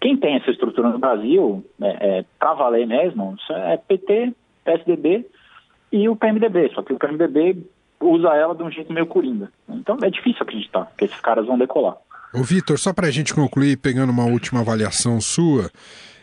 Quem 0.00 0.16
tem 0.16 0.36
essa 0.36 0.50
estrutura 0.50 0.88
no 0.88 0.98
Brasil, 0.98 1.62
é, 1.82 2.18
é, 2.18 2.24
para 2.38 2.54
valer 2.54 2.86
mesmo, 2.86 3.36
é 3.50 3.76
PT, 3.76 4.32
PSDB 4.64 5.26
e 5.92 6.08
o 6.08 6.16
PMDB. 6.16 6.70
Só 6.74 6.82
que 6.82 6.94
o 6.94 6.98
PMDB 6.98 7.58
usa 8.00 8.34
ela 8.34 8.54
de 8.54 8.62
um 8.62 8.70
jeito 8.70 8.92
meio 8.94 9.06
coringa. 9.06 9.52
Então 9.68 9.98
é 10.02 10.08
difícil 10.08 10.42
acreditar 10.42 10.90
que 10.96 11.04
esses 11.04 11.20
caras 11.20 11.46
vão 11.46 11.58
decolar. 11.58 11.96
Ô 12.32 12.42
Vitor, 12.42 12.78
só 12.78 12.92
para 12.92 13.06
a 13.06 13.10
gente 13.10 13.32
concluir, 13.32 13.78
pegando 13.78 14.10
uma 14.10 14.24
última 14.24 14.60
avaliação 14.60 15.20
sua, 15.20 15.70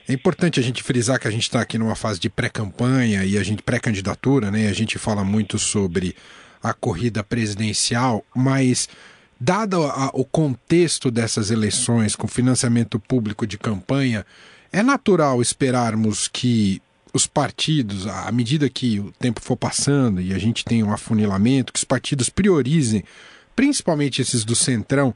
é 0.08 0.14
importante 0.14 0.60
a 0.60 0.64
gente 0.64 0.84
frisar 0.84 1.20
que 1.20 1.28
a 1.28 1.32
gente 1.32 1.44
está 1.44 1.62
aqui 1.62 1.78
numa 1.78 1.96
fase 1.96 2.20
de 2.20 2.30
pré-campanha 2.30 3.24
e 3.24 3.38
a 3.38 3.44
gente 3.44 3.64
pré-candidatura, 3.64 4.52
né? 4.52 4.68
A 4.68 4.74
gente 4.74 4.98
fala 5.00 5.24
muito 5.24 5.58
sobre 5.58 6.16
a 6.62 6.74
corrida 6.74 7.24
presidencial, 7.24 8.24
mas 8.36 8.88
dado 9.40 9.84
a, 9.84 10.10
o 10.14 10.24
contexto 10.24 11.10
dessas 11.10 11.52
eleições 11.52 12.16
com 12.16 12.28
financiamento 12.28 13.00
público 13.00 13.48
de 13.48 13.58
campanha, 13.58 14.26
é 14.72 14.82
natural 14.82 15.42
esperarmos 15.42 16.28
que 16.28 16.82
os 17.14 17.28
partidos, 17.28 18.08
à 18.08 18.32
medida 18.32 18.70
que 18.70 19.00
o 19.00 19.12
tempo 19.20 19.40
for 19.40 19.56
passando 19.56 20.20
e 20.20 20.34
a 20.34 20.40
gente 20.40 20.66
tem 20.66 20.84
um 20.84 20.92
afunilamento, 20.92 21.72
que 21.72 21.78
os 21.78 21.84
partidos 21.84 22.30
priorizem, 22.30 23.04
principalmente 23.56 24.22
esses 24.22 24.44
do 24.44 24.56
Centrão, 24.56 25.14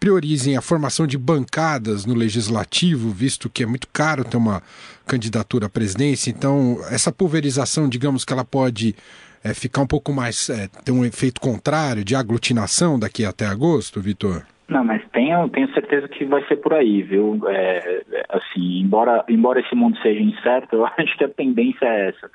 priorizem 0.00 0.56
a 0.56 0.62
formação 0.62 1.06
de 1.06 1.18
bancadas 1.18 2.06
no 2.06 2.14
legislativo, 2.14 3.10
visto 3.10 3.50
que 3.50 3.62
é 3.62 3.66
muito 3.66 3.86
caro 3.92 4.24
ter 4.24 4.38
uma 4.38 4.62
candidatura 5.06 5.66
à 5.66 5.68
presidência. 5.68 6.30
Então, 6.30 6.80
essa 6.90 7.12
pulverização, 7.12 7.86
digamos 7.86 8.24
que 8.24 8.32
ela 8.32 8.44
pode 8.44 8.96
é, 9.44 9.52
ficar 9.52 9.82
um 9.82 9.86
pouco 9.86 10.12
mais. 10.12 10.48
É, 10.48 10.68
ter 10.84 10.92
um 10.92 11.04
efeito 11.04 11.40
contrário 11.40 12.02
de 12.02 12.16
aglutinação 12.16 12.98
daqui 12.98 13.24
até 13.24 13.46
agosto, 13.46 14.00
Vitor? 14.00 14.44
Não, 14.68 14.82
mas 14.84 14.99
tenho, 15.12 15.48
tenho 15.48 15.72
certeza 15.72 16.08
que 16.08 16.24
vai 16.24 16.44
ser 16.46 16.56
por 16.56 16.74
aí, 16.74 17.02
viu? 17.02 17.40
É, 17.48 18.02
assim, 18.28 18.80
embora, 18.80 19.24
embora 19.28 19.60
esse 19.60 19.74
mundo 19.74 19.98
seja 19.98 20.20
incerto, 20.20 20.76
eu 20.76 20.86
acho 20.86 21.16
que 21.16 21.24
a 21.24 21.28
tendência 21.28 21.86
é 21.86 22.08
essa. 22.08 22.30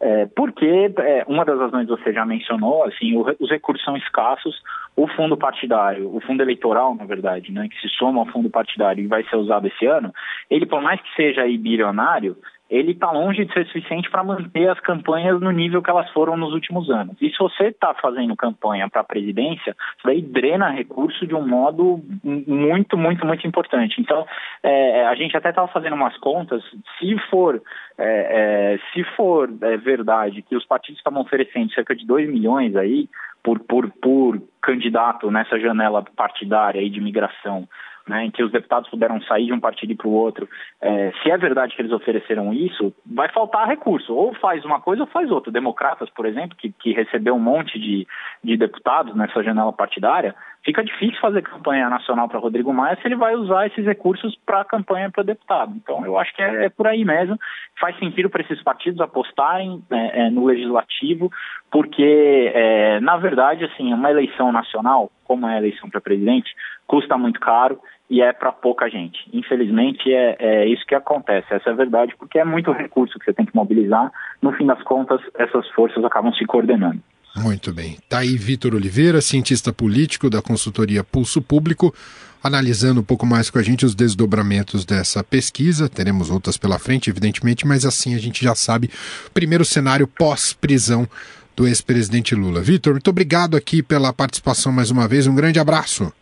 É, 0.00 0.26
porque 0.26 0.92
é, 0.98 1.24
uma 1.26 1.44
das 1.44 1.58
razões 1.58 1.86
que 1.86 1.90
você 1.90 2.12
já 2.12 2.24
mencionou, 2.24 2.84
assim, 2.84 3.16
o, 3.16 3.26
os 3.40 3.50
recursos 3.50 3.84
são 3.84 3.96
escassos, 3.96 4.62
o 4.94 5.08
fundo 5.08 5.36
partidário, 5.36 6.14
o 6.14 6.20
fundo 6.20 6.40
eleitoral, 6.42 6.94
na 6.94 7.04
verdade, 7.04 7.50
né, 7.50 7.68
que 7.68 7.80
se 7.80 7.88
soma 7.96 8.20
ao 8.20 8.26
fundo 8.26 8.48
partidário 8.48 9.02
e 9.02 9.08
vai 9.08 9.24
ser 9.24 9.36
usado 9.36 9.66
esse 9.66 9.86
ano, 9.86 10.12
ele, 10.48 10.66
por 10.66 10.80
mais 10.80 11.00
que 11.00 11.14
seja 11.16 11.42
aí 11.42 11.58
bilionário, 11.58 12.36
ele 12.70 12.92
está 12.92 13.10
longe 13.10 13.44
de 13.44 13.52
ser 13.52 13.66
suficiente 13.66 14.10
para 14.10 14.22
manter 14.22 14.68
as 14.68 14.78
campanhas 14.80 15.40
no 15.40 15.50
nível 15.50 15.82
que 15.82 15.90
elas 15.90 16.10
foram 16.10 16.36
nos 16.36 16.52
últimos 16.52 16.90
anos. 16.90 17.16
E 17.20 17.30
se 17.30 17.38
você 17.38 17.68
está 17.68 17.94
fazendo 17.94 18.36
campanha 18.36 18.88
para 18.88 19.00
a 19.00 19.04
presidência, 19.04 19.74
isso 19.96 20.06
daí 20.06 20.20
drena 20.20 20.68
recurso 20.68 21.26
de 21.26 21.34
um 21.34 21.46
modo 21.46 22.02
muito, 22.22 22.96
muito, 22.96 23.26
muito 23.26 23.46
importante. 23.46 24.00
Então, 24.00 24.26
é, 24.62 25.06
a 25.06 25.14
gente 25.14 25.36
até 25.36 25.48
estava 25.48 25.68
fazendo 25.68 25.94
umas 25.94 26.16
contas, 26.18 26.62
se 26.98 27.18
for, 27.30 27.62
é, 27.96 28.74
é, 28.76 28.78
se 28.92 29.02
for 29.16 29.48
é, 29.62 29.76
verdade 29.78 30.42
que 30.42 30.54
os 30.54 30.66
partidos 30.66 30.98
estavam 30.98 31.22
oferecendo 31.22 31.72
cerca 31.72 31.96
de 31.96 32.06
2 32.06 32.28
milhões 32.28 32.76
aí 32.76 33.08
por, 33.42 33.60
por, 33.60 33.90
por 33.90 34.42
candidato 34.60 35.30
nessa 35.30 35.58
janela 35.58 36.02
partidária 36.02 36.80
aí 36.80 36.90
de 36.90 37.00
migração 37.00 37.66
né, 38.08 38.24
em 38.24 38.30
que 38.30 38.42
os 38.42 38.50
deputados 38.50 38.88
puderam 38.88 39.20
sair 39.22 39.46
de 39.46 39.52
um 39.52 39.60
partido 39.60 39.94
para 39.96 40.08
o 40.08 40.12
outro, 40.12 40.48
é, 40.80 41.12
se 41.22 41.30
é 41.30 41.36
verdade 41.36 41.74
que 41.74 41.82
eles 41.82 41.92
ofereceram 41.92 42.52
isso, 42.52 42.92
vai 43.06 43.28
faltar 43.28 43.68
recurso. 43.68 44.14
Ou 44.14 44.34
faz 44.34 44.64
uma 44.64 44.80
coisa 44.80 45.02
ou 45.02 45.08
faz 45.08 45.30
outra. 45.30 45.52
Democratas, 45.52 46.08
por 46.10 46.26
exemplo, 46.26 46.56
que, 46.56 46.72
que 46.72 46.92
recebeu 46.92 47.34
um 47.34 47.40
monte 47.40 47.78
de, 47.78 48.06
de 48.42 48.56
deputados 48.56 49.14
nessa 49.14 49.42
janela 49.42 49.72
partidária, 49.72 50.34
fica 50.64 50.82
difícil 50.84 51.20
fazer 51.20 51.42
campanha 51.42 51.88
nacional 51.88 52.28
para 52.28 52.38
Rodrigo 52.38 52.72
Maia 52.72 52.98
se 53.00 53.06
ele 53.06 53.16
vai 53.16 53.34
usar 53.34 53.66
esses 53.66 53.84
recursos 53.84 54.36
para 54.44 54.60
a 54.60 54.64
campanha 54.64 55.10
para 55.10 55.22
deputado. 55.22 55.72
Então, 55.76 56.04
eu 56.04 56.18
acho 56.18 56.34
que 56.34 56.42
é, 56.42 56.66
é 56.66 56.68
por 56.68 56.86
aí 56.86 57.04
mesmo. 57.04 57.38
Faz 57.80 57.98
sentido 57.98 58.28
para 58.28 58.42
esses 58.42 58.62
partidos 58.62 59.00
apostarem 59.00 59.82
é, 59.90 60.26
é, 60.26 60.30
no 60.30 60.46
legislativo, 60.46 61.30
porque, 61.70 62.52
é, 62.54 63.00
na 63.00 63.16
verdade, 63.16 63.64
assim, 63.64 63.92
uma 63.92 64.10
eleição 64.10 64.52
nacional, 64.52 65.10
como 65.24 65.46
é 65.46 65.54
a 65.54 65.58
eleição 65.58 65.88
para 65.88 66.00
presidente, 66.00 66.50
custa 66.86 67.16
muito 67.16 67.38
caro 67.40 67.78
e 68.10 68.22
é 68.22 68.32
para 68.32 68.50
pouca 68.52 68.88
gente. 68.88 69.18
Infelizmente, 69.32 70.12
é, 70.12 70.36
é, 70.38 70.66
isso 70.66 70.84
que 70.86 70.94
acontece. 70.94 71.52
Essa 71.52 71.70
é 71.70 71.72
a 71.72 71.76
verdade, 71.76 72.14
porque 72.18 72.38
é 72.38 72.44
muito 72.44 72.72
recurso 72.72 73.18
que 73.18 73.24
você 73.24 73.32
tem 73.32 73.44
que 73.44 73.54
mobilizar. 73.54 74.10
No 74.40 74.52
fim 74.52 74.66
das 74.66 74.82
contas, 74.82 75.20
essas 75.34 75.68
forças 75.70 76.02
acabam 76.04 76.32
se 76.32 76.44
coordenando. 76.46 77.00
Muito 77.36 77.72
bem. 77.72 77.92
Está 77.92 78.18
aí 78.18 78.36
Vitor 78.36 78.74
Oliveira, 78.74 79.20
cientista 79.20 79.72
político 79.72 80.30
da 80.30 80.40
consultoria 80.40 81.04
Pulso 81.04 81.42
Público, 81.42 81.94
analisando 82.42 83.00
um 83.00 83.04
pouco 83.04 83.26
mais 83.26 83.50
com 83.50 83.58
a 83.58 83.62
gente 83.62 83.84
os 83.84 83.94
desdobramentos 83.94 84.84
dessa 84.84 85.22
pesquisa. 85.22 85.88
Teremos 85.88 86.30
outras 86.30 86.56
pela 86.56 86.78
frente, 86.78 87.10
evidentemente, 87.10 87.66
mas 87.66 87.84
assim 87.84 88.14
a 88.14 88.18
gente 88.18 88.42
já 88.42 88.54
sabe. 88.54 88.90
Primeiro 89.34 89.64
cenário 89.64 90.08
pós-prisão 90.08 91.06
do 91.54 91.66
ex-presidente 91.66 92.34
Lula. 92.34 92.60
Vitor, 92.62 92.94
muito 92.94 93.10
obrigado 93.10 93.56
aqui 93.56 93.82
pela 93.82 94.12
participação 94.12 94.72
mais 94.72 94.90
uma 94.90 95.06
vez. 95.06 95.26
Um 95.26 95.34
grande 95.34 95.60
abraço. 95.60 96.12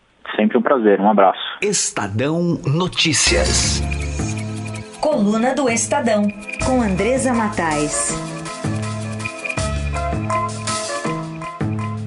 Um 0.77 0.81
prazer. 0.81 1.01
Um 1.01 1.09
abraço. 1.09 1.39
Estadão 1.61 2.59
Notícias. 2.65 3.81
Coluna 5.01 5.55
do 5.55 5.67
Estadão, 5.67 6.27
com 6.63 6.81
Andresa 6.81 7.33
Matais. 7.33 8.13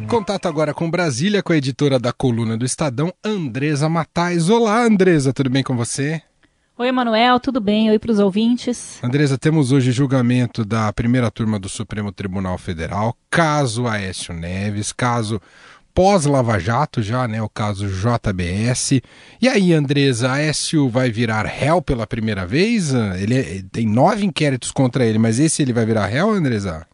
Contato 0.09 0.47
agora 0.47 0.73
com 0.73 0.89
Brasília, 0.89 1.43
com 1.43 1.53
a 1.53 1.57
editora 1.57 1.99
da 1.99 2.13
coluna 2.13 2.57
do 2.57 2.65
Estadão, 2.65 3.13
Andresa 3.25 3.89
Matais. 3.89 4.49
Olá, 4.49 4.83
Andresa, 4.85 5.33
tudo 5.33 5.51
bem 5.51 5.65
com 5.65 5.77
você? 5.77 6.23
Oi, 6.79 6.89
Emanuel, 6.89 7.39
tudo 7.41 7.61
bem? 7.61 7.91
Oi 7.91 7.99
para 7.99 8.13
os 8.13 8.19
ouvintes. 8.19 9.03
Andresa, 9.03 9.37
temos 9.37 9.73
hoje 9.73 9.93
julgamento 9.93 10.65
da 10.65 10.93
primeira 10.93 11.31
turma 11.31 11.59
do 11.59 11.69
Supremo 11.69 12.11
Tribunal 12.13 12.57
Federal, 12.57 13.17
caso 13.29 13.87
Aécio 13.87 14.33
Neves, 14.33 14.93
caso 14.93 15.41
pós-Lava 16.01 16.59
Jato 16.59 17.03
já, 17.03 17.29
né, 17.29 17.43
o 17.43 17.49
caso 17.49 17.87
JBS. 17.87 19.03
E 19.39 19.47
aí, 19.47 19.71
Andresa, 19.75 20.33
Aécio 20.33 20.89
vai 20.89 21.11
virar 21.11 21.45
réu 21.45 21.83
pela 21.83 22.07
primeira 22.07 22.47
vez? 22.47 22.95
Ele 23.21 23.39
é, 23.39 23.63
tem 23.71 23.87
nove 23.87 24.25
inquéritos 24.25 24.71
contra 24.71 25.05
ele, 25.05 25.19
mas 25.19 25.39
esse 25.39 25.61
ele 25.61 25.75
vai 25.75 25.85
virar 25.85 26.07
réu, 26.07 26.31
Andresa? 26.31 26.87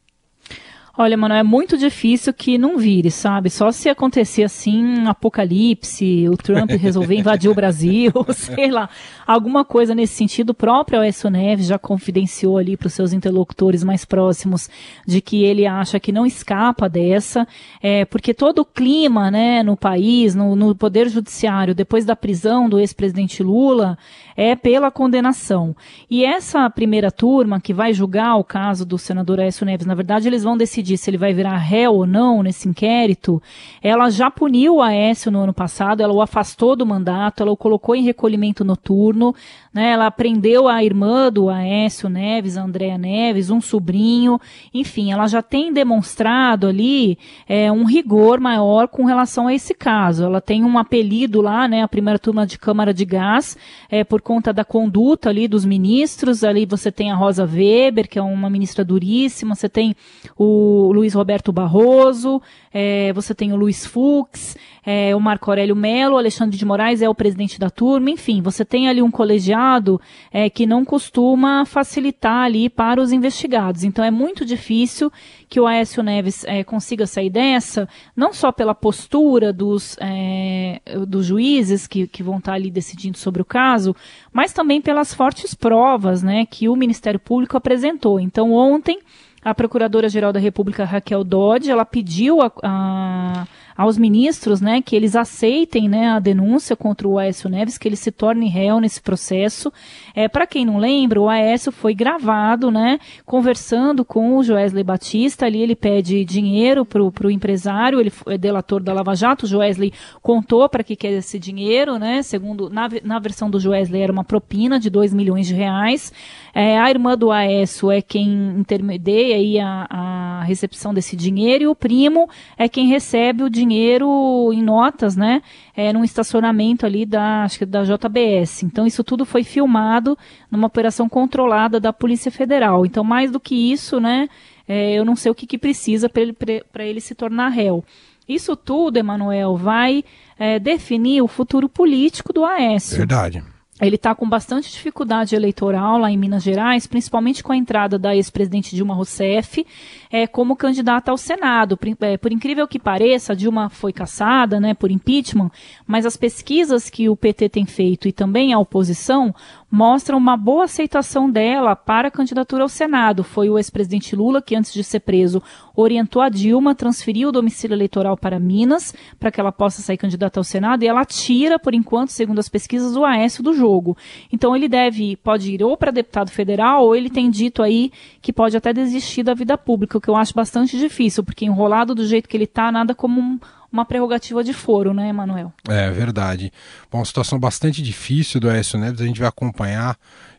Olha, 0.98 1.14
mano, 1.14 1.34
é 1.34 1.42
muito 1.42 1.76
difícil 1.76 2.32
que 2.32 2.56
não 2.56 2.78
vire, 2.78 3.10
sabe? 3.10 3.50
Só 3.50 3.70
se 3.70 3.86
acontecer 3.86 4.44
assim, 4.44 4.82
um 4.82 5.10
apocalipse, 5.10 6.26
o 6.26 6.38
Trump 6.38 6.70
resolver 6.70 7.14
invadir 7.14 7.50
o 7.50 7.54
Brasil, 7.54 8.10
sei 8.32 8.70
lá, 8.70 8.88
alguma 9.26 9.62
coisa 9.62 9.94
nesse 9.94 10.14
sentido. 10.14 10.50
O 10.50 10.54
próprio 10.54 11.00
Aécio 11.00 11.28
Neves 11.28 11.66
já 11.66 11.78
confidenciou 11.78 12.56
ali 12.56 12.78
para 12.78 12.86
os 12.86 12.94
seus 12.94 13.12
interlocutores 13.12 13.84
mais 13.84 14.06
próximos 14.06 14.70
de 15.06 15.20
que 15.20 15.44
ele 15.44 15.66
acha 15.66 16.00
que 16.00 16.10
não 16.10 16.24
escapa 16.24 16.88
dessa, 16.88 17.46
é, 17.82 18.06
porque 18.06 18.32
todo 18.32 18.60
o 18.60 18.64
clima, 18.64 19.30
né, 19.30 19.62
no 19.62 19.76
país, 19.76 20.34
no, 20.34 20.56
no 20.56 20.74
poder 20.74 21.10
judiciário, 21.10 21.74
depois 21.74 22.06
da 22.06 22.16
prisão 22.16 22.70
do 22.70 22.80
ex-presidente 22.80 23.42
Lula, 23.42 23.98
é 24.34 24.56
pela 24.56 24.90
condenação. 24.90 25.76
E 26.08 26.24
essa 26.24 26.70
primeira 26.70 27.10
turma 27.10 27.60
que 27.60 27.74
vai 27.74 27.92
julgar 27.92 28.36
o 28.36 28.44
caso 28.44 28.86
do 28.86 28.96
senador 28.96 29.40
Aécio 29.40 29.66
Neves, 29.66 29.86
na 29.86 29.94
verdade, 29.94 30.26
eles 30.26 30.42
vão 30.42 30.56
decidir 30.56 30.85
decidir 30.86 30.96
se 30.96 31.10
ele 31.10 31.18
vai 31.18 31.32
virar 31.32 31.56
réu 31.56 31.94
ou 31.94 32.06
não 32.06 32.42
nesse 32.42 32.68
inquérito, 32.68 33.42
ela 33.82 34.08
já 34.08 34.30
puniu 34.30 34.76
o 34.76 34.82
Aécio 34.82 35.30
no 35.30 35.40
ano 35.40 35.52
passado, 35.52 36.02
ela 36.02 36.12
o 36.12 36.22
afastou 36.22 36.76
do 36.76 36.86
mandato, 36.86 37.42
ela 37.42 37.50
o 37.50 37.56
colocou 37.56 37.94
em 37.94 38.02
recolhimento 38.02 38.64
noturno, 38.64 39.34
né, 39.76 39.90
ela 39.90 40.10
prendeu 40.10 40.68
a 40.68 40.82
irmã 40.82 41.30
do 41.30 41.50
Aécio 41.50 42.08
Neves, 42.08 42.56
a 42.56 42.62
Andréa 42.62 42.96
Neves, 42.96 43.50
um 43.50 43.60
sobrinho, 43.60 44.40
enfim, 44.72 45.12
ela 45.12 45.26
já 45.26 45.42
tem 45.42 45.70
demonstrado 45.70 46.66
ali 46.66 47.18
é, 47.46 47.70
um 47.70 47.84
rigor 47.84 48.40
maior 48.40 48.88
com 48.88 49.04
relação 49.04 49.46
a 49.46 49.52
esse 49.52 49.74
caso. 49.74 50.24
Ela 50.24 50.40
tem 50.40 50.64
um 50.64 50.78
apelido 50.78 51.42
lá, 51.42 51.68
né, 51.68 51.82
a 51.82 51.88
primeira 51.88 52.18
turma 52.18 52.46
de 52.46 52.58
Câmara 52.58 52.94
de 52.94 53.04
Gás, 53.04 53.54
é, 53.90 54.02
por 54.02 54.22
conta 54.22 54.50
da 54.50 54.64
conduta 54.64 55.28
ali 55.28 55.46
dos 55.46 55.66
ministros, 55.66 56.42
ali 56.42 56.64
você 56.64 56.90
tem 56.90 57.10
a 57.10 57.14
Rosa 57.14 57.44
Weber, 57.44 58.08
que 58.08 58.18
é 58.18 58.22
uma 58.22 58.48
ministra 58.48 58.82
duríssima, 58.82 59.54
você 59.54 59.68
tem 59.68 59.94
o 60.38 60.90
Luiz 60.90 61.12
Roberto 61.12 61.52
Barroso, 61.52 62.40
é, 62.72 63.12
você 63.12 63.34
tem 63.34 63.52
o 63.52 63.56
Luiz 63.56 63.84
Fux, 63.84 64.56
é, 64.86 65.16
o 65.16 65.20
Marco 65.20 65.50
Aurélio 65.50 65.74
Melo, 65.74 66.16
Alexandre 66.16 66.56
de 66.56 66.64
Moraes 66.64 67.02
é 67.02 67.08
o 67.08 67.14
presidente 67.14 67.58
da 67.58 67.68
turma, 67.68 68.08
enfim, 68.08 68.40
você 68.40 68.64
tem 68.64 68.88
ali 68.88 69.02
um 69.02 69.10
colegiado 69.10 70.00
é, 70.30 70.48
que 70.48 70.64
não 70.64 70.84
costuma 70.84 71.64
facilitar 71.66 72.44
ali 72.44 72.70
para 72.70 73.02
os 73.02 73.10
investigados. 73.10 73.82
Então 73.82 74.04
é 74.04 74.12
muito 74.12 74.44
difícil 74.44 75.12
que 75.48 75.58
o 75.58 75.66
Aécio 75.66 76.04
Neves 76.04 76.44
é, 76.44 76.62
consiga 76.62 77.04
sair 77.04 77.30
dessa, 77.30 77.88
não 78.14 78.32
só 78.32 78.52
pela 78.52 78.76
postura 78.76 79.52
dos, 79.52 79.96
é, 80.00 80.80
dos 81.08 81.26
juízes 81.26 81.88
que, 81.88 82.06
que 82.06 82.22
vão 82.22 82.38
estar 82.38 82.52
ali 82.52 82.70
decidindo 82.70 83.18
sobre 83.18 83.42
o 83.42 83.44
caso, 83.44 83.94
mas 84.32 84.52
também 84.52 84.80
pelas 84.80 85.12
fortes 85.12 85.52
provas 85.52 86.22
né, 86.22 86.46
que 86.46 86.68
o 86.68 86.76
Ministério 86.76 87.18
Público 87.18 87.56
apresentou. 87.56 88.20
Então 88.20 88.52
ontem 88.52 89.00
a 89.46 89.54
Procuradora-Geral 89.54 90.32
da 90.32 90.40
República, 90.40 90.84
Raquel 90.84 91.22
Dodge, 91.22 91.70
ela 91.70 91.84
pediu 91.84 92.42
a, 92.42 92.50
a 92.64 93.46
aos 93.76 93.98
ministros, 93.98 94.60
né, 94.60 94.80
que 94.80 94.96
eles 94.96 95.14
aceitem, 95.14 95.88
né, 95.88 96.08
a 96.10 96.18
denúncia 96.18 96.74
contra 96.74 97.06
o 97.06 97.18
Aécio 97.18 97.48
Neves, 97.50 97.76
que 97.76 97.86
ele 97.86 97.96
se 97.96 98.10
torne 98.10 98.48
réu 98.48 98.80
nesse 98.80 99.00
processo. 99.00 99.72
É, 100.14 100.28
para 100.28 100.46
quem 100.46 100.64
não 100.64 100.78
lembra, 100.78 101.20
o 101.20 101.28
Aécio 101.28 101.70
foi 101.70 101.94
gravado, 101.94 102.70
né, 102.70 102.98
conversando 103.24 104.04
com 104.04 104.36
o 104.36 104.42
Joesley 104.42 104.84
Batista, 104.84 105.46
ali 105.46 105.60
ele 105.60 105.76
pede 105.76 106.24
dinheiro 106.24 106.84
para 106.84 107.02
o 107.02 107.30
empresário, 107.30 108.00
ele 108.00 108.12
é 108.26 108.38
delator 108.38 108.82
da 108.82 108.92
Lava 108.92 109.14
Jato, 109.14 109.44
o 109.44 109.48
Joesley 109.48 109.92
contou 110.22 110.68
para 110.68 110.82
que 110.82 110.96
quer 110.96 111.12
esse 111.12 111.38
dinheiro, 111.38 111.98
né, 111.98 112.22
segundo, 112.22 112.70
na, 112.70 112.88
na 113.04 113.18
versão 113.18 113.50
do 113.50 113.60
Joesley 113.60 114.02
era 114.02 114.12
uma 114.12 114.24
propina 114.24 114.80
de 114.80 114.88
2 114.88 115.12
milhões 115.12 115.46
de 115.46 115.54
reais. 115.54 116.12
É, 116.58 116.78
a 116.78 116.88
irmã 116.88 117.18
do 117.18 117.30
Aécio 117.30 117.90
é 117.90 118.00
quem 118.00 118.26
intermedia 118.58 119.36
aí 119.36 119.60
a, 119.60 119.86
a 119.90 120.42
recepção 120.44 120.94
desse 120.94 121.14
dinheiro 121.14 121.64
e 121.64 121.66
o 121.66 121.74
primo 121.74 122.30
é 122.56 122.66
quem 122.66 122.86
recebe 122.86 123.42
o 123.42 123.50
dinheiro 123.50 124.50
em 124.54 124.62
notas, 124.62 125.16
né? 125.16 125.42
É, 125.76 125.92
num 125.92 126.02
estacionamento 126.02 126.86
ali 126.86 127.04
da, 127.04 127.42
acho 127.42 127.58
que 127.58 127.66
da 127.66 127.82
JBS. 127.82 128.62
Então, 128.62 128.86
isso 128.86 129.04
tudo 129.04 129.26
foi 129.26 129.44
filmado 129.44 130.16
numa 130.50 130.66
operação 130.66 131.10
controlada 131.10 131.78
da 131.78 131.92
Polícia 131.92 132.32
Federal. 132.32 132.86
Então, 132.86 133.04
mais 133.04 133.30
do 133.30 133.38
que 133.38 133.54
isso, 133.54 134.00
né? 134.00 134.26
É, 134.66 134.94
eu 134.94 135.04
não 135.04 135.14
sei 135.14 135.30
o 135.30 135.34
que, 135.34 135.46
que 135.46 135.58
precisa 135.58 136.08
para 136.08 136.22
ele, 136.22 136.34
ele 136.78 137.02
se 137.02 137.14
tornar 137.14 137.48
réu. 137.48 137.84
Isso 138.26 138.56
tudo, 138.56 138.96
Emanuel, 138.96 139.58
vai 139.58 140.02
é, 140.38 140.58
definir 140.58 141.20
o 141.20 141.28
futuro 141.28 141.68
político 141.68 142.32
do 142.32 142.46
Aécio. 142.46 142.96
Verdade. 142.96 143.44
Ele 143.78 143.96
está 143.96 144.14
com 144.14 144.26
bastante 144.26 144.70
dificuldade 144.70 145.36
eleitoral 145.36 145.98
lá 145.98 146.10
em 146.10 146.16
Minas 146.16 146.42
Gerais, 146.42 146.86
principalmente 146.86 147.42
com 147.42 147.52
a 147.52 147.56
entrada 147.56 147.98
da 147.98 148.16
ex-presidente 148.16 148.74
Dilma 148.74 148.94
Rousseff 148.94 149.66
é, 150.10 150.26
como 150.26 150.56
candidata 150.56 151.10
ao 151.10 151.18
Senado. 151.18 151.76
Por, 151.76 151.88
é, 152.00 152.16
por, 152.16 152.32
incrível 152.32 152.66
que 152.66 152.78
pareça, 152.78 153.36
Dilma 153.36 153.68
foi 153.68 153.92
caçada 153.92 154.58
né, 154.58 154.72
por 154.72 154.90
impeachment, 154.90 155.50
mas 155.86 156.06
as 156.06 156.16
pesquisas 156.16 156.88
que 156.88 157.10
o 157.10 157.16
PT 157.16 157.50
tem 157.50 157.66
feito 157.66 158.08
e 158.08 158.12
também 158.12 158.54
a 158.54 158.58
oposição 158.58 159.34
mostram 159.70 160.16
uma 160.16 160.38
boa 160.38 160.64
aceitação 160.64 161.30
dela 161.30 161.76
para 161.76 162.08
a 162.08 162.10
candidatura 162.10 162.62
ao 162.62 162.68
Senado. 162.70 163.22
Foi 163.22 163.50
o 163.50 163.58
ex-presidente 163.58 164.16
Lula 164.16 164.40
que, 164.40 164.56
antes 164.56 164.72
de 164.72 164.82
ser 164.82 165.00
preso, 165.00 165.42
orientou 165.76 166.22
a 166.22 166.28
Dilma 166.28 166.70
a 166.70 166.74
transferir 166.74 167.28
o 167.28 167.32
domicílio 167.32 167.74
eleitoral 167.74 168.16
para 168.16 168.40
Minas, 168.40 168.94
para 169.20 169.30
que 169.30 169.38
ela 169.38 169.52
possa 169.52 169.82
sair 169.82 169.98
candidata 169.98 170.40
ao 170.40 170.44
Senado, 170.44 170.82
e 170.82 170.88
ela 170.88 171.04
tira, 171.04 171.58
por 171.58 171.74
enquanto, 171.74 172.10
segundo 172.10 172.38
as 172.38 172.48
pesquisas, 172.48 172.96
o 172.96 173.04
Aécio 173.04 173.42
do 173.42 173.52
jogo. 173.52 173.96
Então 174.32 174.56
ele 174.56 174.68
deve, 174.68 175.16
pode 175.16 175.52
ir 175.52 175.62
ou 175.62 175.76
para 175.76 175.90
deputado 175.90 176.30
federal, 176.30 176.84
ou 176.84 176.96
ele 176.96 177.10
tem 177.10 177.30
dito 177.30 177.62
aí 177.62 177.92
que 178.22 178.32
pode 178.32 178.56
até 178.56 178.72
desistir 178.72 179.22
da 179.22 179.34
vida 179.34 179.58
pública, 179.58 179.98
o 179.98 180.00
que 180.00 180.08
eu 180.08 180.16
acho 180.16 180.32
bastante 180.34 180.78
difícil, 180.78 181.22
porque 181.22 181.44
enrolado 181.44 181.94
do 181.94 182.06
jeito 182.06 182.28
que 182.28 182.36
ele 182.36 182.44
está, 182.44 182.72
nada 182.72 182.94
como 182.94 183.20
um, 183.20 183.38
uma 183.70 183.84
prerrogativa 183.84 184.42
de 184.42 184.52
foro, 184.52 184.94
né, 184.94 185.08
Emanuel? 185.08 185.52
É 185.68 185.90
verdade. 185.90 186.52
Bom, 186.90 187.04
situação 187.04 187.38
bastante 187.38 187.82
difícil 187.82 188.40
do 188.40 188.48
Aécio 188.48 188.78
Neves, 188.78 189.00
a 189.00 189.04
gente 189.04 189.20
vai 189.20 189.28
acompanhar 189.28 189.96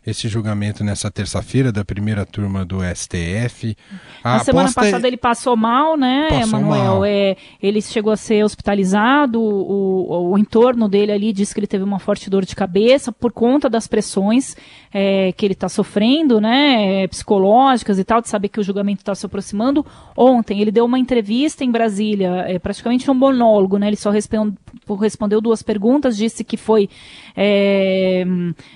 esse 0.08 0.30
julgamento 0.30 0.86
nessa 0.86 1.12
terça-feira 1.12 1.70
da 1.70 1.84
primeira 1.84 2.26
turma 2.26 2.64
do 2.64 2.78
STF. 2.96 3.76
A 4.24 4.38
Na 4.38 4.40
semana 4.40 4.70
é 4.70 4.74
passada 4.74 5.06
é... 5.06 5.10
ele 5.10 5.18
passou 5.18 5.58
mal, 5.58 5.98
né, 5.98 6.30
passou 6.30 6.62
Manuel? 6.62 7.04
É, 7.04 7.36
ele 7.62 7.82
chegou 7.82 8.14
a 8.14 8.16
ser 8.16 8.42
hospitalizado, 8.42 9.42
o, 9.42 10.32
o, 10.32 10.38
entorno 10.38 10.88
dele 10.88 11.12
ali 11.12 11.34
disse 11.34 11.54
que 11.54 11.60
ele 11.60 11.68
teve 11.68 11.84
uma 11.84 12.00
forte 12.00 12.30
dor 12.30 12.46
de 12.46 12.56
cabeça 12.56 13.12
por 13.12 13.34
conta 13.34 13.70
das 13.70 13.86
pressões 13.86 14.56
é, 14.94 15.34
que 15.34 15.46
ele 15.46 15.54
está 15.54 15.68
sofrendo, 15.68 16.40
né, 16.40 17.06
psicológicas 17.10 18.00
e 18.00 18.06
tal, 18.06 18.22
de 18.22 18.30
saber 18.30 18.48
que 18.48 18.62
o 18.62 18.64
julgamento 18.64 19.02
está 19.02 19.14
se 19.14 19.26
aproximando. 19.26 19.86
Ontem 20.16 20.62
ele 20.62 20.72
deu 20.72 20.86
uma 20.86 20.98
entrevista 20.98 21.66
em 21.66 21.72
Brasília, 21.72 22.46
é, 22.48 22.58
praticamente 22.58 23.12
um 23.12 23.14
monólogo, 23.14 23.78
né, 23.78 23.88
ele 23.88 23.98
só 23.98 24.10
respondeu, 24.10 24.56
respondeu 25.02 25.42
duas 25.42 25.62
perguntas, 25.62 26.16
disse 26.16 26.46
que 26.46 26.56
foi 26.56 26.90
é, 27.36 28.24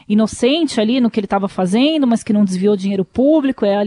inocente 0.09 0.81
ali 0.81 0.99
no 0.99 1.09
que 1.09 1.20
ele 1.21 1.25
estava 1.25 1.47
fazendo, 1.47 2.05
mas 2.05 2.23
que 2.23 2.33
não 2.33 2.43
desviou 2.43 2.75
dinheiro 2.75 3.05
público, 3.05 3.65
é 3.65 3.75
a, 3.75 3.81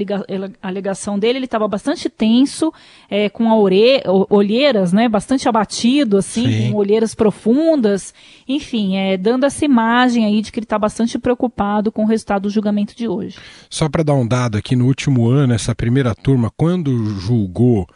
alegação 0.62 1.18
dele, 1.18 1.38
ele 1.38 1.44
estava 1.44 1.68
bastante 1.68 2.08
tenso, 2.08 2.72
é, 3.10 3.28
com 3.28 3.48
a 3.50 3.56
ore, 3.56 4.02
olheiras, 4.30 4.92
né, 4.92 5.08
bastante 5.08 5.48
abatido, 5.48 6.16
assim, 6.16 6.46
Sim. 6.46 6.72
com 6.72 6.78
olheiras 6.78 7.14
profundas, 7.14 8.14
enfim, 8.48 8.96
é, 8.96 9.16
dando 9.16 9.44
essa 9.44 9.64
imagem 9.64 10.24
aí 10.24 10.40
de 10.40 10.50
que 10.50 10.58
ele 10.58 10.64
está 10.64 10.78
bastante 10.78 11.18
preocupado 11.18 11.92
com 11.92 12.04
o 12.04 12.06
resultado 12.06 12.42
do 12.42 12.50
julgamento 12.50 12.96
de 12.96 13.08
hoje. 13.08 13.36
Só 13.68 13.88
para 13.88 14.02
dar 14.02 14.14
um 14.14 14.26
dado 14.26 14.56
aqui, 14.56 14.76
no 14.76 14.86
último 14.86 15.28
ano, 15.28 15.52
essa 15.52 15.74
primeira 15.74 16.14
turma, 16.14 16.50
quando 16.56 17.18
julgou 17.20 17.86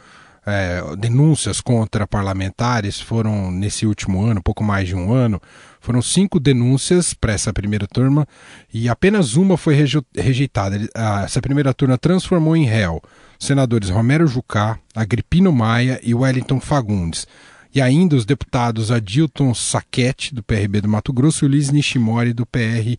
é, 0.48 0.82
denúncias 0.96 1.60
contra 1.60 2.06
parlamentares, 2.06 2.98
foram 3.00 3.50
nesse 3.50 3.86
último 3.86 4.24
ano, 4.24 4.42
pouco 4.42 4.64
mais 4.64 4.88
de 4.88 4.96
um 4.96 5.12
ano, 5.12 5.40
foram 5.80 6.02
cinco 6.02 6.40
denúncias 6.40 7.14
para 7.14 7.32
essa 7.32 7.52
primeira 7.52 7.86
turma 7.86 8.26
e 8.72 8.88
apenas 8.88 9.34
uma 9.34 9.56
foi 9.56 9.74
rejeitada. 10.14 10.78
Essa 11.24 11.40
primeira 11.40 11.72
turma 11.72 11.96
transformou 11.96 12.56
em 12.56 12.64
réu 12.64 13.02
senadores 13.38 13.88
Romero 13.88 14.26
Jucá, 14.26 14.78
Agripino 14.94 15.52
Maia 15.52 16.00
e 16.02 16.14
Wellington 16.14 16.60
Fagundes. 16.60 17.26
E 17.74 17.80
ainda 17.80 18.16
os 18.16 18.24
deputados 18.24 18.90
Adilton 18.90 19.54
Saquete, 19.54 20.34
do 20.34 20.42
PRB 20.42 20.80
do 20.80 20.88
Mato 20.88 21.12
Grosso, 21.12 21.44
e 21.44 21.48
Luiz 21.48 21.70
Nishimori, 21.70 22.32
do 22.32 22.46
PR 22.46 22.96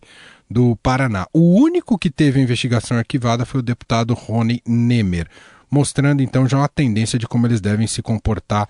do 0.48 0.76
Paraná. 0.76 1.26
O 1.32 1.60
único 1.60 1.98
que 1.98 2.10
teve 2.10 2.40
a 2.40 2.42
investigação 2.42 2.96
arquivada 2.96 3.44
foi 3.44 3.60
o 3.60 3.62
deputado 3.62 4.14
Rony 4.14 4.62
Nemer, 4.66 5.28
mostrando 5.70 6.22
então 6.22 6.48
já 6.48 6.56
uma 6.56 6.68
tendência 6.68 7.18
de 7.18 7.26
como 7.26 7.46
eles 7.46 7.60
devem 7.60 7.86
se 7.86 8.00
comportar 8.02 8.68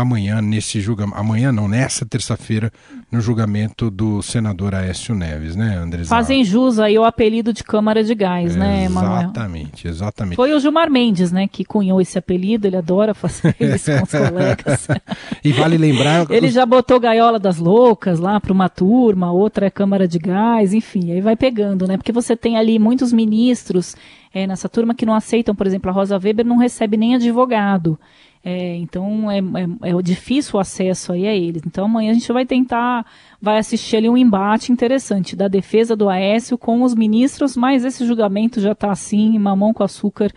amanhã 0.00 0.40
nesse 0.40 0.80
julgamento, 0.80 1.18
amanhã 1.18 1.52
não, 1.52 1.68
nessa 1.68 2.04
terça-feira, 2.04 2.72
no 3.10 3.20
julgamento 3.20 3.90
do 3.90 4.22
senador 4.22 4.74
Aécio 4.74 5.14
Neves, 5.14 5.56
né, 5.56 5.76
Andres? 5.76 6.08
Fazem 6.08 6.44
jus 6.44 6.78
aí 6.78 6.98
o 6.98 7.04
apelido 7.04 7.52
de 7.52 7.62
Câmara 7.62 8.02
de 8.02 8.14
Gás, 8.14 8.56
é, 8.56 8.58
né, 8.58 8.88
Manuel? 8.88 9.22
Exatamente, 9.22 9.88
exatamente. 9.88 10.36
Foi 10.36 10.52
o 10.52 10.60
Gilmar 10.60 10.90
Mendes, 10.90 11.32
né, 11.32 11.46
que 11.46 11.64
cunhou 11.64 12.00
esse 12.00 12.18
apelido, 12.18 12.66
ele 12.66 12.76
adora 12.76 13.14
fazer 13.14 13.54
isso 13.60 13.90
com 13.92 14.04
os 14.04 14.10
colegas. 14.10 14.88
e 15.44 15.52
vale 15.52 15.76
lembrar... 15.76 16.30
ele 16.30 16.48
já 16.48 16.64
botou 16.64 16.98
Gaiola 17.00 17.38
das 17.38 17.58
Loucas 17.58 18.18
lá 18.18 18.40
para 18.40 18.52
uma 18.52 18.68
turma, 18.68 19.32
outra 19.32 19.66
é 19.66 19.70
Câmara 19.70 20.06
de 20.06 20.18
Gás, 20.18 20.72
enfim, 20.72 21.12
aí 21.12 21.20
vai 21.20 21.36
pegando, 21.36 21.86
né, 21.86 21.96
porque 21.96 22.12
você 22.12 22.36
tem 22.36 22.56
ali 22.56 22.78
muitos 22.78 23.12
ministros 23.12 23.96
é, 24.32 24.46
nessa 24.46 24.68
turma 24.68 24.94
que 24.94 25.04
não 25.04 25.14
aceitam, 25.14 25.54
por 25.54 25.66
exemplo, 25.66 25.90
a 25.90 25.92
Rosa 25.92 26.18
Weber 26.18 26.46
não 26.46 26.56
recebe 26.56 26.96
nem 26.96 27.16
advogado. 27.16 27.98
É, 28.42 28.74
então 28.76 29.30
é, 29.30 29.38
é, 29.38 29.90
é, 29.90 30.02
difícil 30.02 30.56
o 30.56 30.60
acesso 30.60 31.12
aí 31.12 31.26
a 31.26 31.34
eles. 31.34 31.62
Então 31.66 31.84
amanhã 31.84 32.10
a 32.10 32.14
gente 32.14 32.32
vai 32.32 32.46
tentar, 32.46 33.04
vai 33.40 33.58
assistir 33.58 33.96
ali 33.96 34.08
um 34.08 34.16
embate 34.16 34.72
interessante 34.72 35.36
da 35.36 35.46
defesa 35.46 35.94
do 35.94 36.08
Aécio 36.08 36.56
com 36.56 36.82
os 36.82 36.94
ministros, 36.94 37.56
mas 37.56 37.84
esse 37.84 38.06
julgamento 38.06 38.60
já 38.60 38.72
está 38.72 38.90
assim, 38.90 39.38
mamão 39.38 39.74
com 39.74 39.82
açúcar 39.82 40.32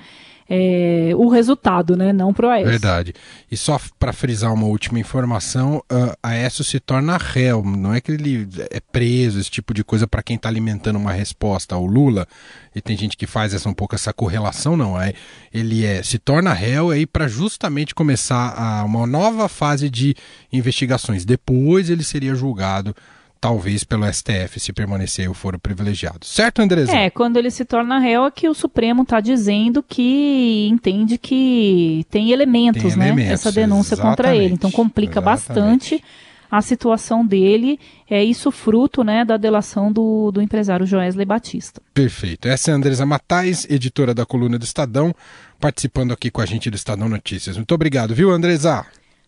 é, 0.49 1.12
o 1.15 1.29
resultado, 1.29 1.95
né? 1.95 2.12
Não 2.12 2.34
pro 2.34 2.49
Aécio. 2.49 2.69
Verdade. 2.69 3.13
E 3.51 3.56
só 3.56 3.79
para 3.97 4.13
frisar 4.13 4.53
uma 4.53 4.67
última 4.67 4.99
informação, 4.99 5.77
uh, 5.91 6.15
Aécio 6.21 6.63
se 6.63 6.79
torna 6.79 7.17
réu. 7.17 7.63
Não 7.63 7.93
é 7.93 8.01
que 8.01 8.12
ele 8.12 8.47
é 8.69 8.79
preso, 8.79 9.39
esse 9.39 9.49
tipo 9.49 9.73
de 9.73 9.84
coisa 9.84 10.08
para 10.08 10.23
quem 10.23 10.36
está 10.36 10.49
alimentando 10.49 10.97
uma 10.97 11.12
resposta 11.12 11.75
ao 11.75 11.86
Lula. 11.86 12.27
E 12.75 12.82
tem 12.82 12.97
gente 12.97 13.15
que 13.15 13.27
faz 13.27 13.53
essa 13.53 13.69
um 13.69 13.73
pouco 13.73 13.95
essa 13.95 14.12
correlação, 14.12 14.75
não 14.75 14.99
é? 14.99 15.13
Ele 15.53 15.86
é 15.86 16.03
se 16.03 16.17
torna 16.17 16.53
réu 16.53 16.91
aí 16.91 17.06
para 17.06 17.27
justamente 17.27 17.95
começar 17.95 18.53
a, 18.58 18.84
uma 18.84 19.06
nova 19.06 19.47
fase 19.47 19.89
de 19.89 20.15
investigações. 20.51 21.25
Depois 21.25 21.89
ele 21.89 22.03
seria 22.03 22.36
julgado 22.36 22.95
talvez 23.43 23.84
pelo 23.84 24.06
STF 24.06 24.58
se 24.58 24.71
permanecer 24.71 25.29
o 25.29 25.34
foro 25.34 25.60
privilegiado. 25.60 26.25
Certo, 26.25 26.62
Andresa? 26.62 26.95
É, 26.95 27.10
quando 27.10 27.36
ele 27.36 27.51
se 27.51 27.65
torna 27.65 27.99
réu 27.99 28.23
é 28.23 28.32
que 28.32 28.47
o 28.47 28.53
Supremo 28.53 29.03
está 29.03 29.19
dizendo 29.19 29.84
que 29.84 30.69
entende 30.71 31.17
que 31.17 32.06
tem 32.10 32.32
elementos, 32.32 32.82
tem 32.82 32.95
né? 32.95 33.08
Elementos, 33.08 33.34
essa 33.34 33.51
denúncia 33.51 33.97
contra 33.97 34.34
ele. 34.34 34.53
Então 34.53 34.71
complica 34.71 35.19
exatamente. 35.19 35.95
bastante 35.95 36.03
a 36.49 36.62
situação 36.62 37.25
dele. 37.25 37.77
É 38.10 38.23
isso 38.23 38.49
fruto 38.49 39.03
né, 39.03 39.25
da 39.25 39.36
delação 39.36 39.91
do, 39.91 40.32
do 40.32 40.41
empresário 40.41 40.86
Joesley 40.86 41.25
Batista. 41.25 41.82
Perfeito. 41.93 42.47
Essa 42.47 42.71
é 42.71 42.73
a 42.73 42.77
Andresa 42.77 43.06
Matais, 43.06 43.67
editora 43.69 44.13
da 44.13 44.25
coluna 44.25 44.58
do 44.58 44.63
Estadão, 44.63 45.13
participando 45.60 46.13
aqui 46.13 46.32
com 46.32 46.39
a 46.39 46.45
gente 46.45 46.69
do 46.69 46.77
Estadão 46.77 47.10
Notícias. 47.10 47.58
Muito 47.58 47.75
obrigado, 47.75 48.15
viu, 48.15 48.32
Andresa? 48.32 48.86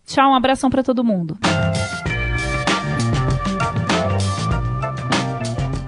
Tchau, 0.08 0.32
um 0.32 0.36
abração 0.36 0.70
para 0.70 0.84
todo 0.84 1.04
mundo. 1.04 1.38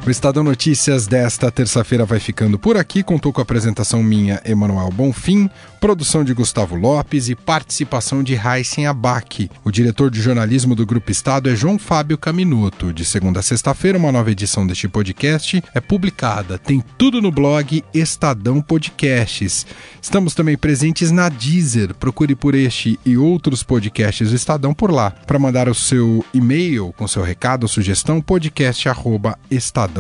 O 0.07 0.09
Estadão 0.09 0.41
Notícias 0.41 1.05
desta 1.05 1.51
terça-feira 1.51 2.05
vai 2.05 2.17
ficando 2.17 2.57
por 2.57 2.77
aqui. 2.77 3.03
Contou 3.03 3.33
com 3.33 3.41
a 3.41 3.43
apresentação 3.43 4.01
minha, 4.01 4.41
Emanuel 4.45 4.89
Bonfim, 4.89 5.49
produção 5.81 6.23
de 6.23 6.33
Gustavo 6.33 6.77
Lopes 6.77 7.27
e 7.27 7.35
participação 7.35 8.23
de 8.23 8.33
Heisen 8.33 8.87
Abac. 8.87 9.51
O 9.65 9.71
diretor 9.71 10.09
de 10.09 10.21
jornalismo 10.21 10.75
do 10.75 10.85
Grupo 10.85 11.11
Estado 11.11 11.49
é 11.49 11.55
João 11.57 11.77
Fábio 11.77 12.17
Caminuto. 12.17 12.93
De 12.93 13.03
segunda 13.03 13.41
a 13.41 13.43
sexta-feira, 13.43 13.97
uma 13.97 14.09
nova 14.09 14.31
edição 14.31 14.65
deste 14.65 14.87
podcast 14.87 15.61
é 15.75 15.81
publicada. 15.81 16.57
Tem 16.57 16.81
tudo 16.97 17.21
no 17.21 17.29
blog 17.29 17.83
Estadão 17.93 18.61
Podcasts. 18.61 19.67
Estamos 20.01 20.33
também 20.33 20.57
presentes 20.57 21.11
na 21.11 21.27
Deezer. 21.27 21.93
Procure 21.93 22.33
por 22.33 22.55
este 22.55 22.97
e 23.05 23.17
outros 23.17 23.61
podcasts 23.61 24.29
do 24.29 24.35
Estadão 24.37 24.73
por 24.73 24.89
lá. 24.89 25.11
Para 25.11 25.37
mandar 25.37 25.67
o 25.67 25.75
seu 25.75 26.23
e-mail 26.33 26.93
com 26.95 27.05
seu 27.09 27.23
recado 27.23 27.63
ou 27.63 27.67
sugestão, 27.67 28.21
podcast@estadão.com. 28.21 29.96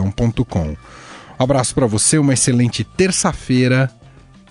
Um 1.39 1.43
abraço 1.43 1.75
para 1.75 1.85
você, 1.85 2.17
uma 2.17 2.33
excelente 2.33 2.83
terça-feira 2.83 3.91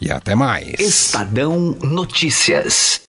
e 0.01 0.11
até 0.11 0.35
mais. 0.35 0.79
Estadão 0.79 1.77
Notícias. 1.83 3.01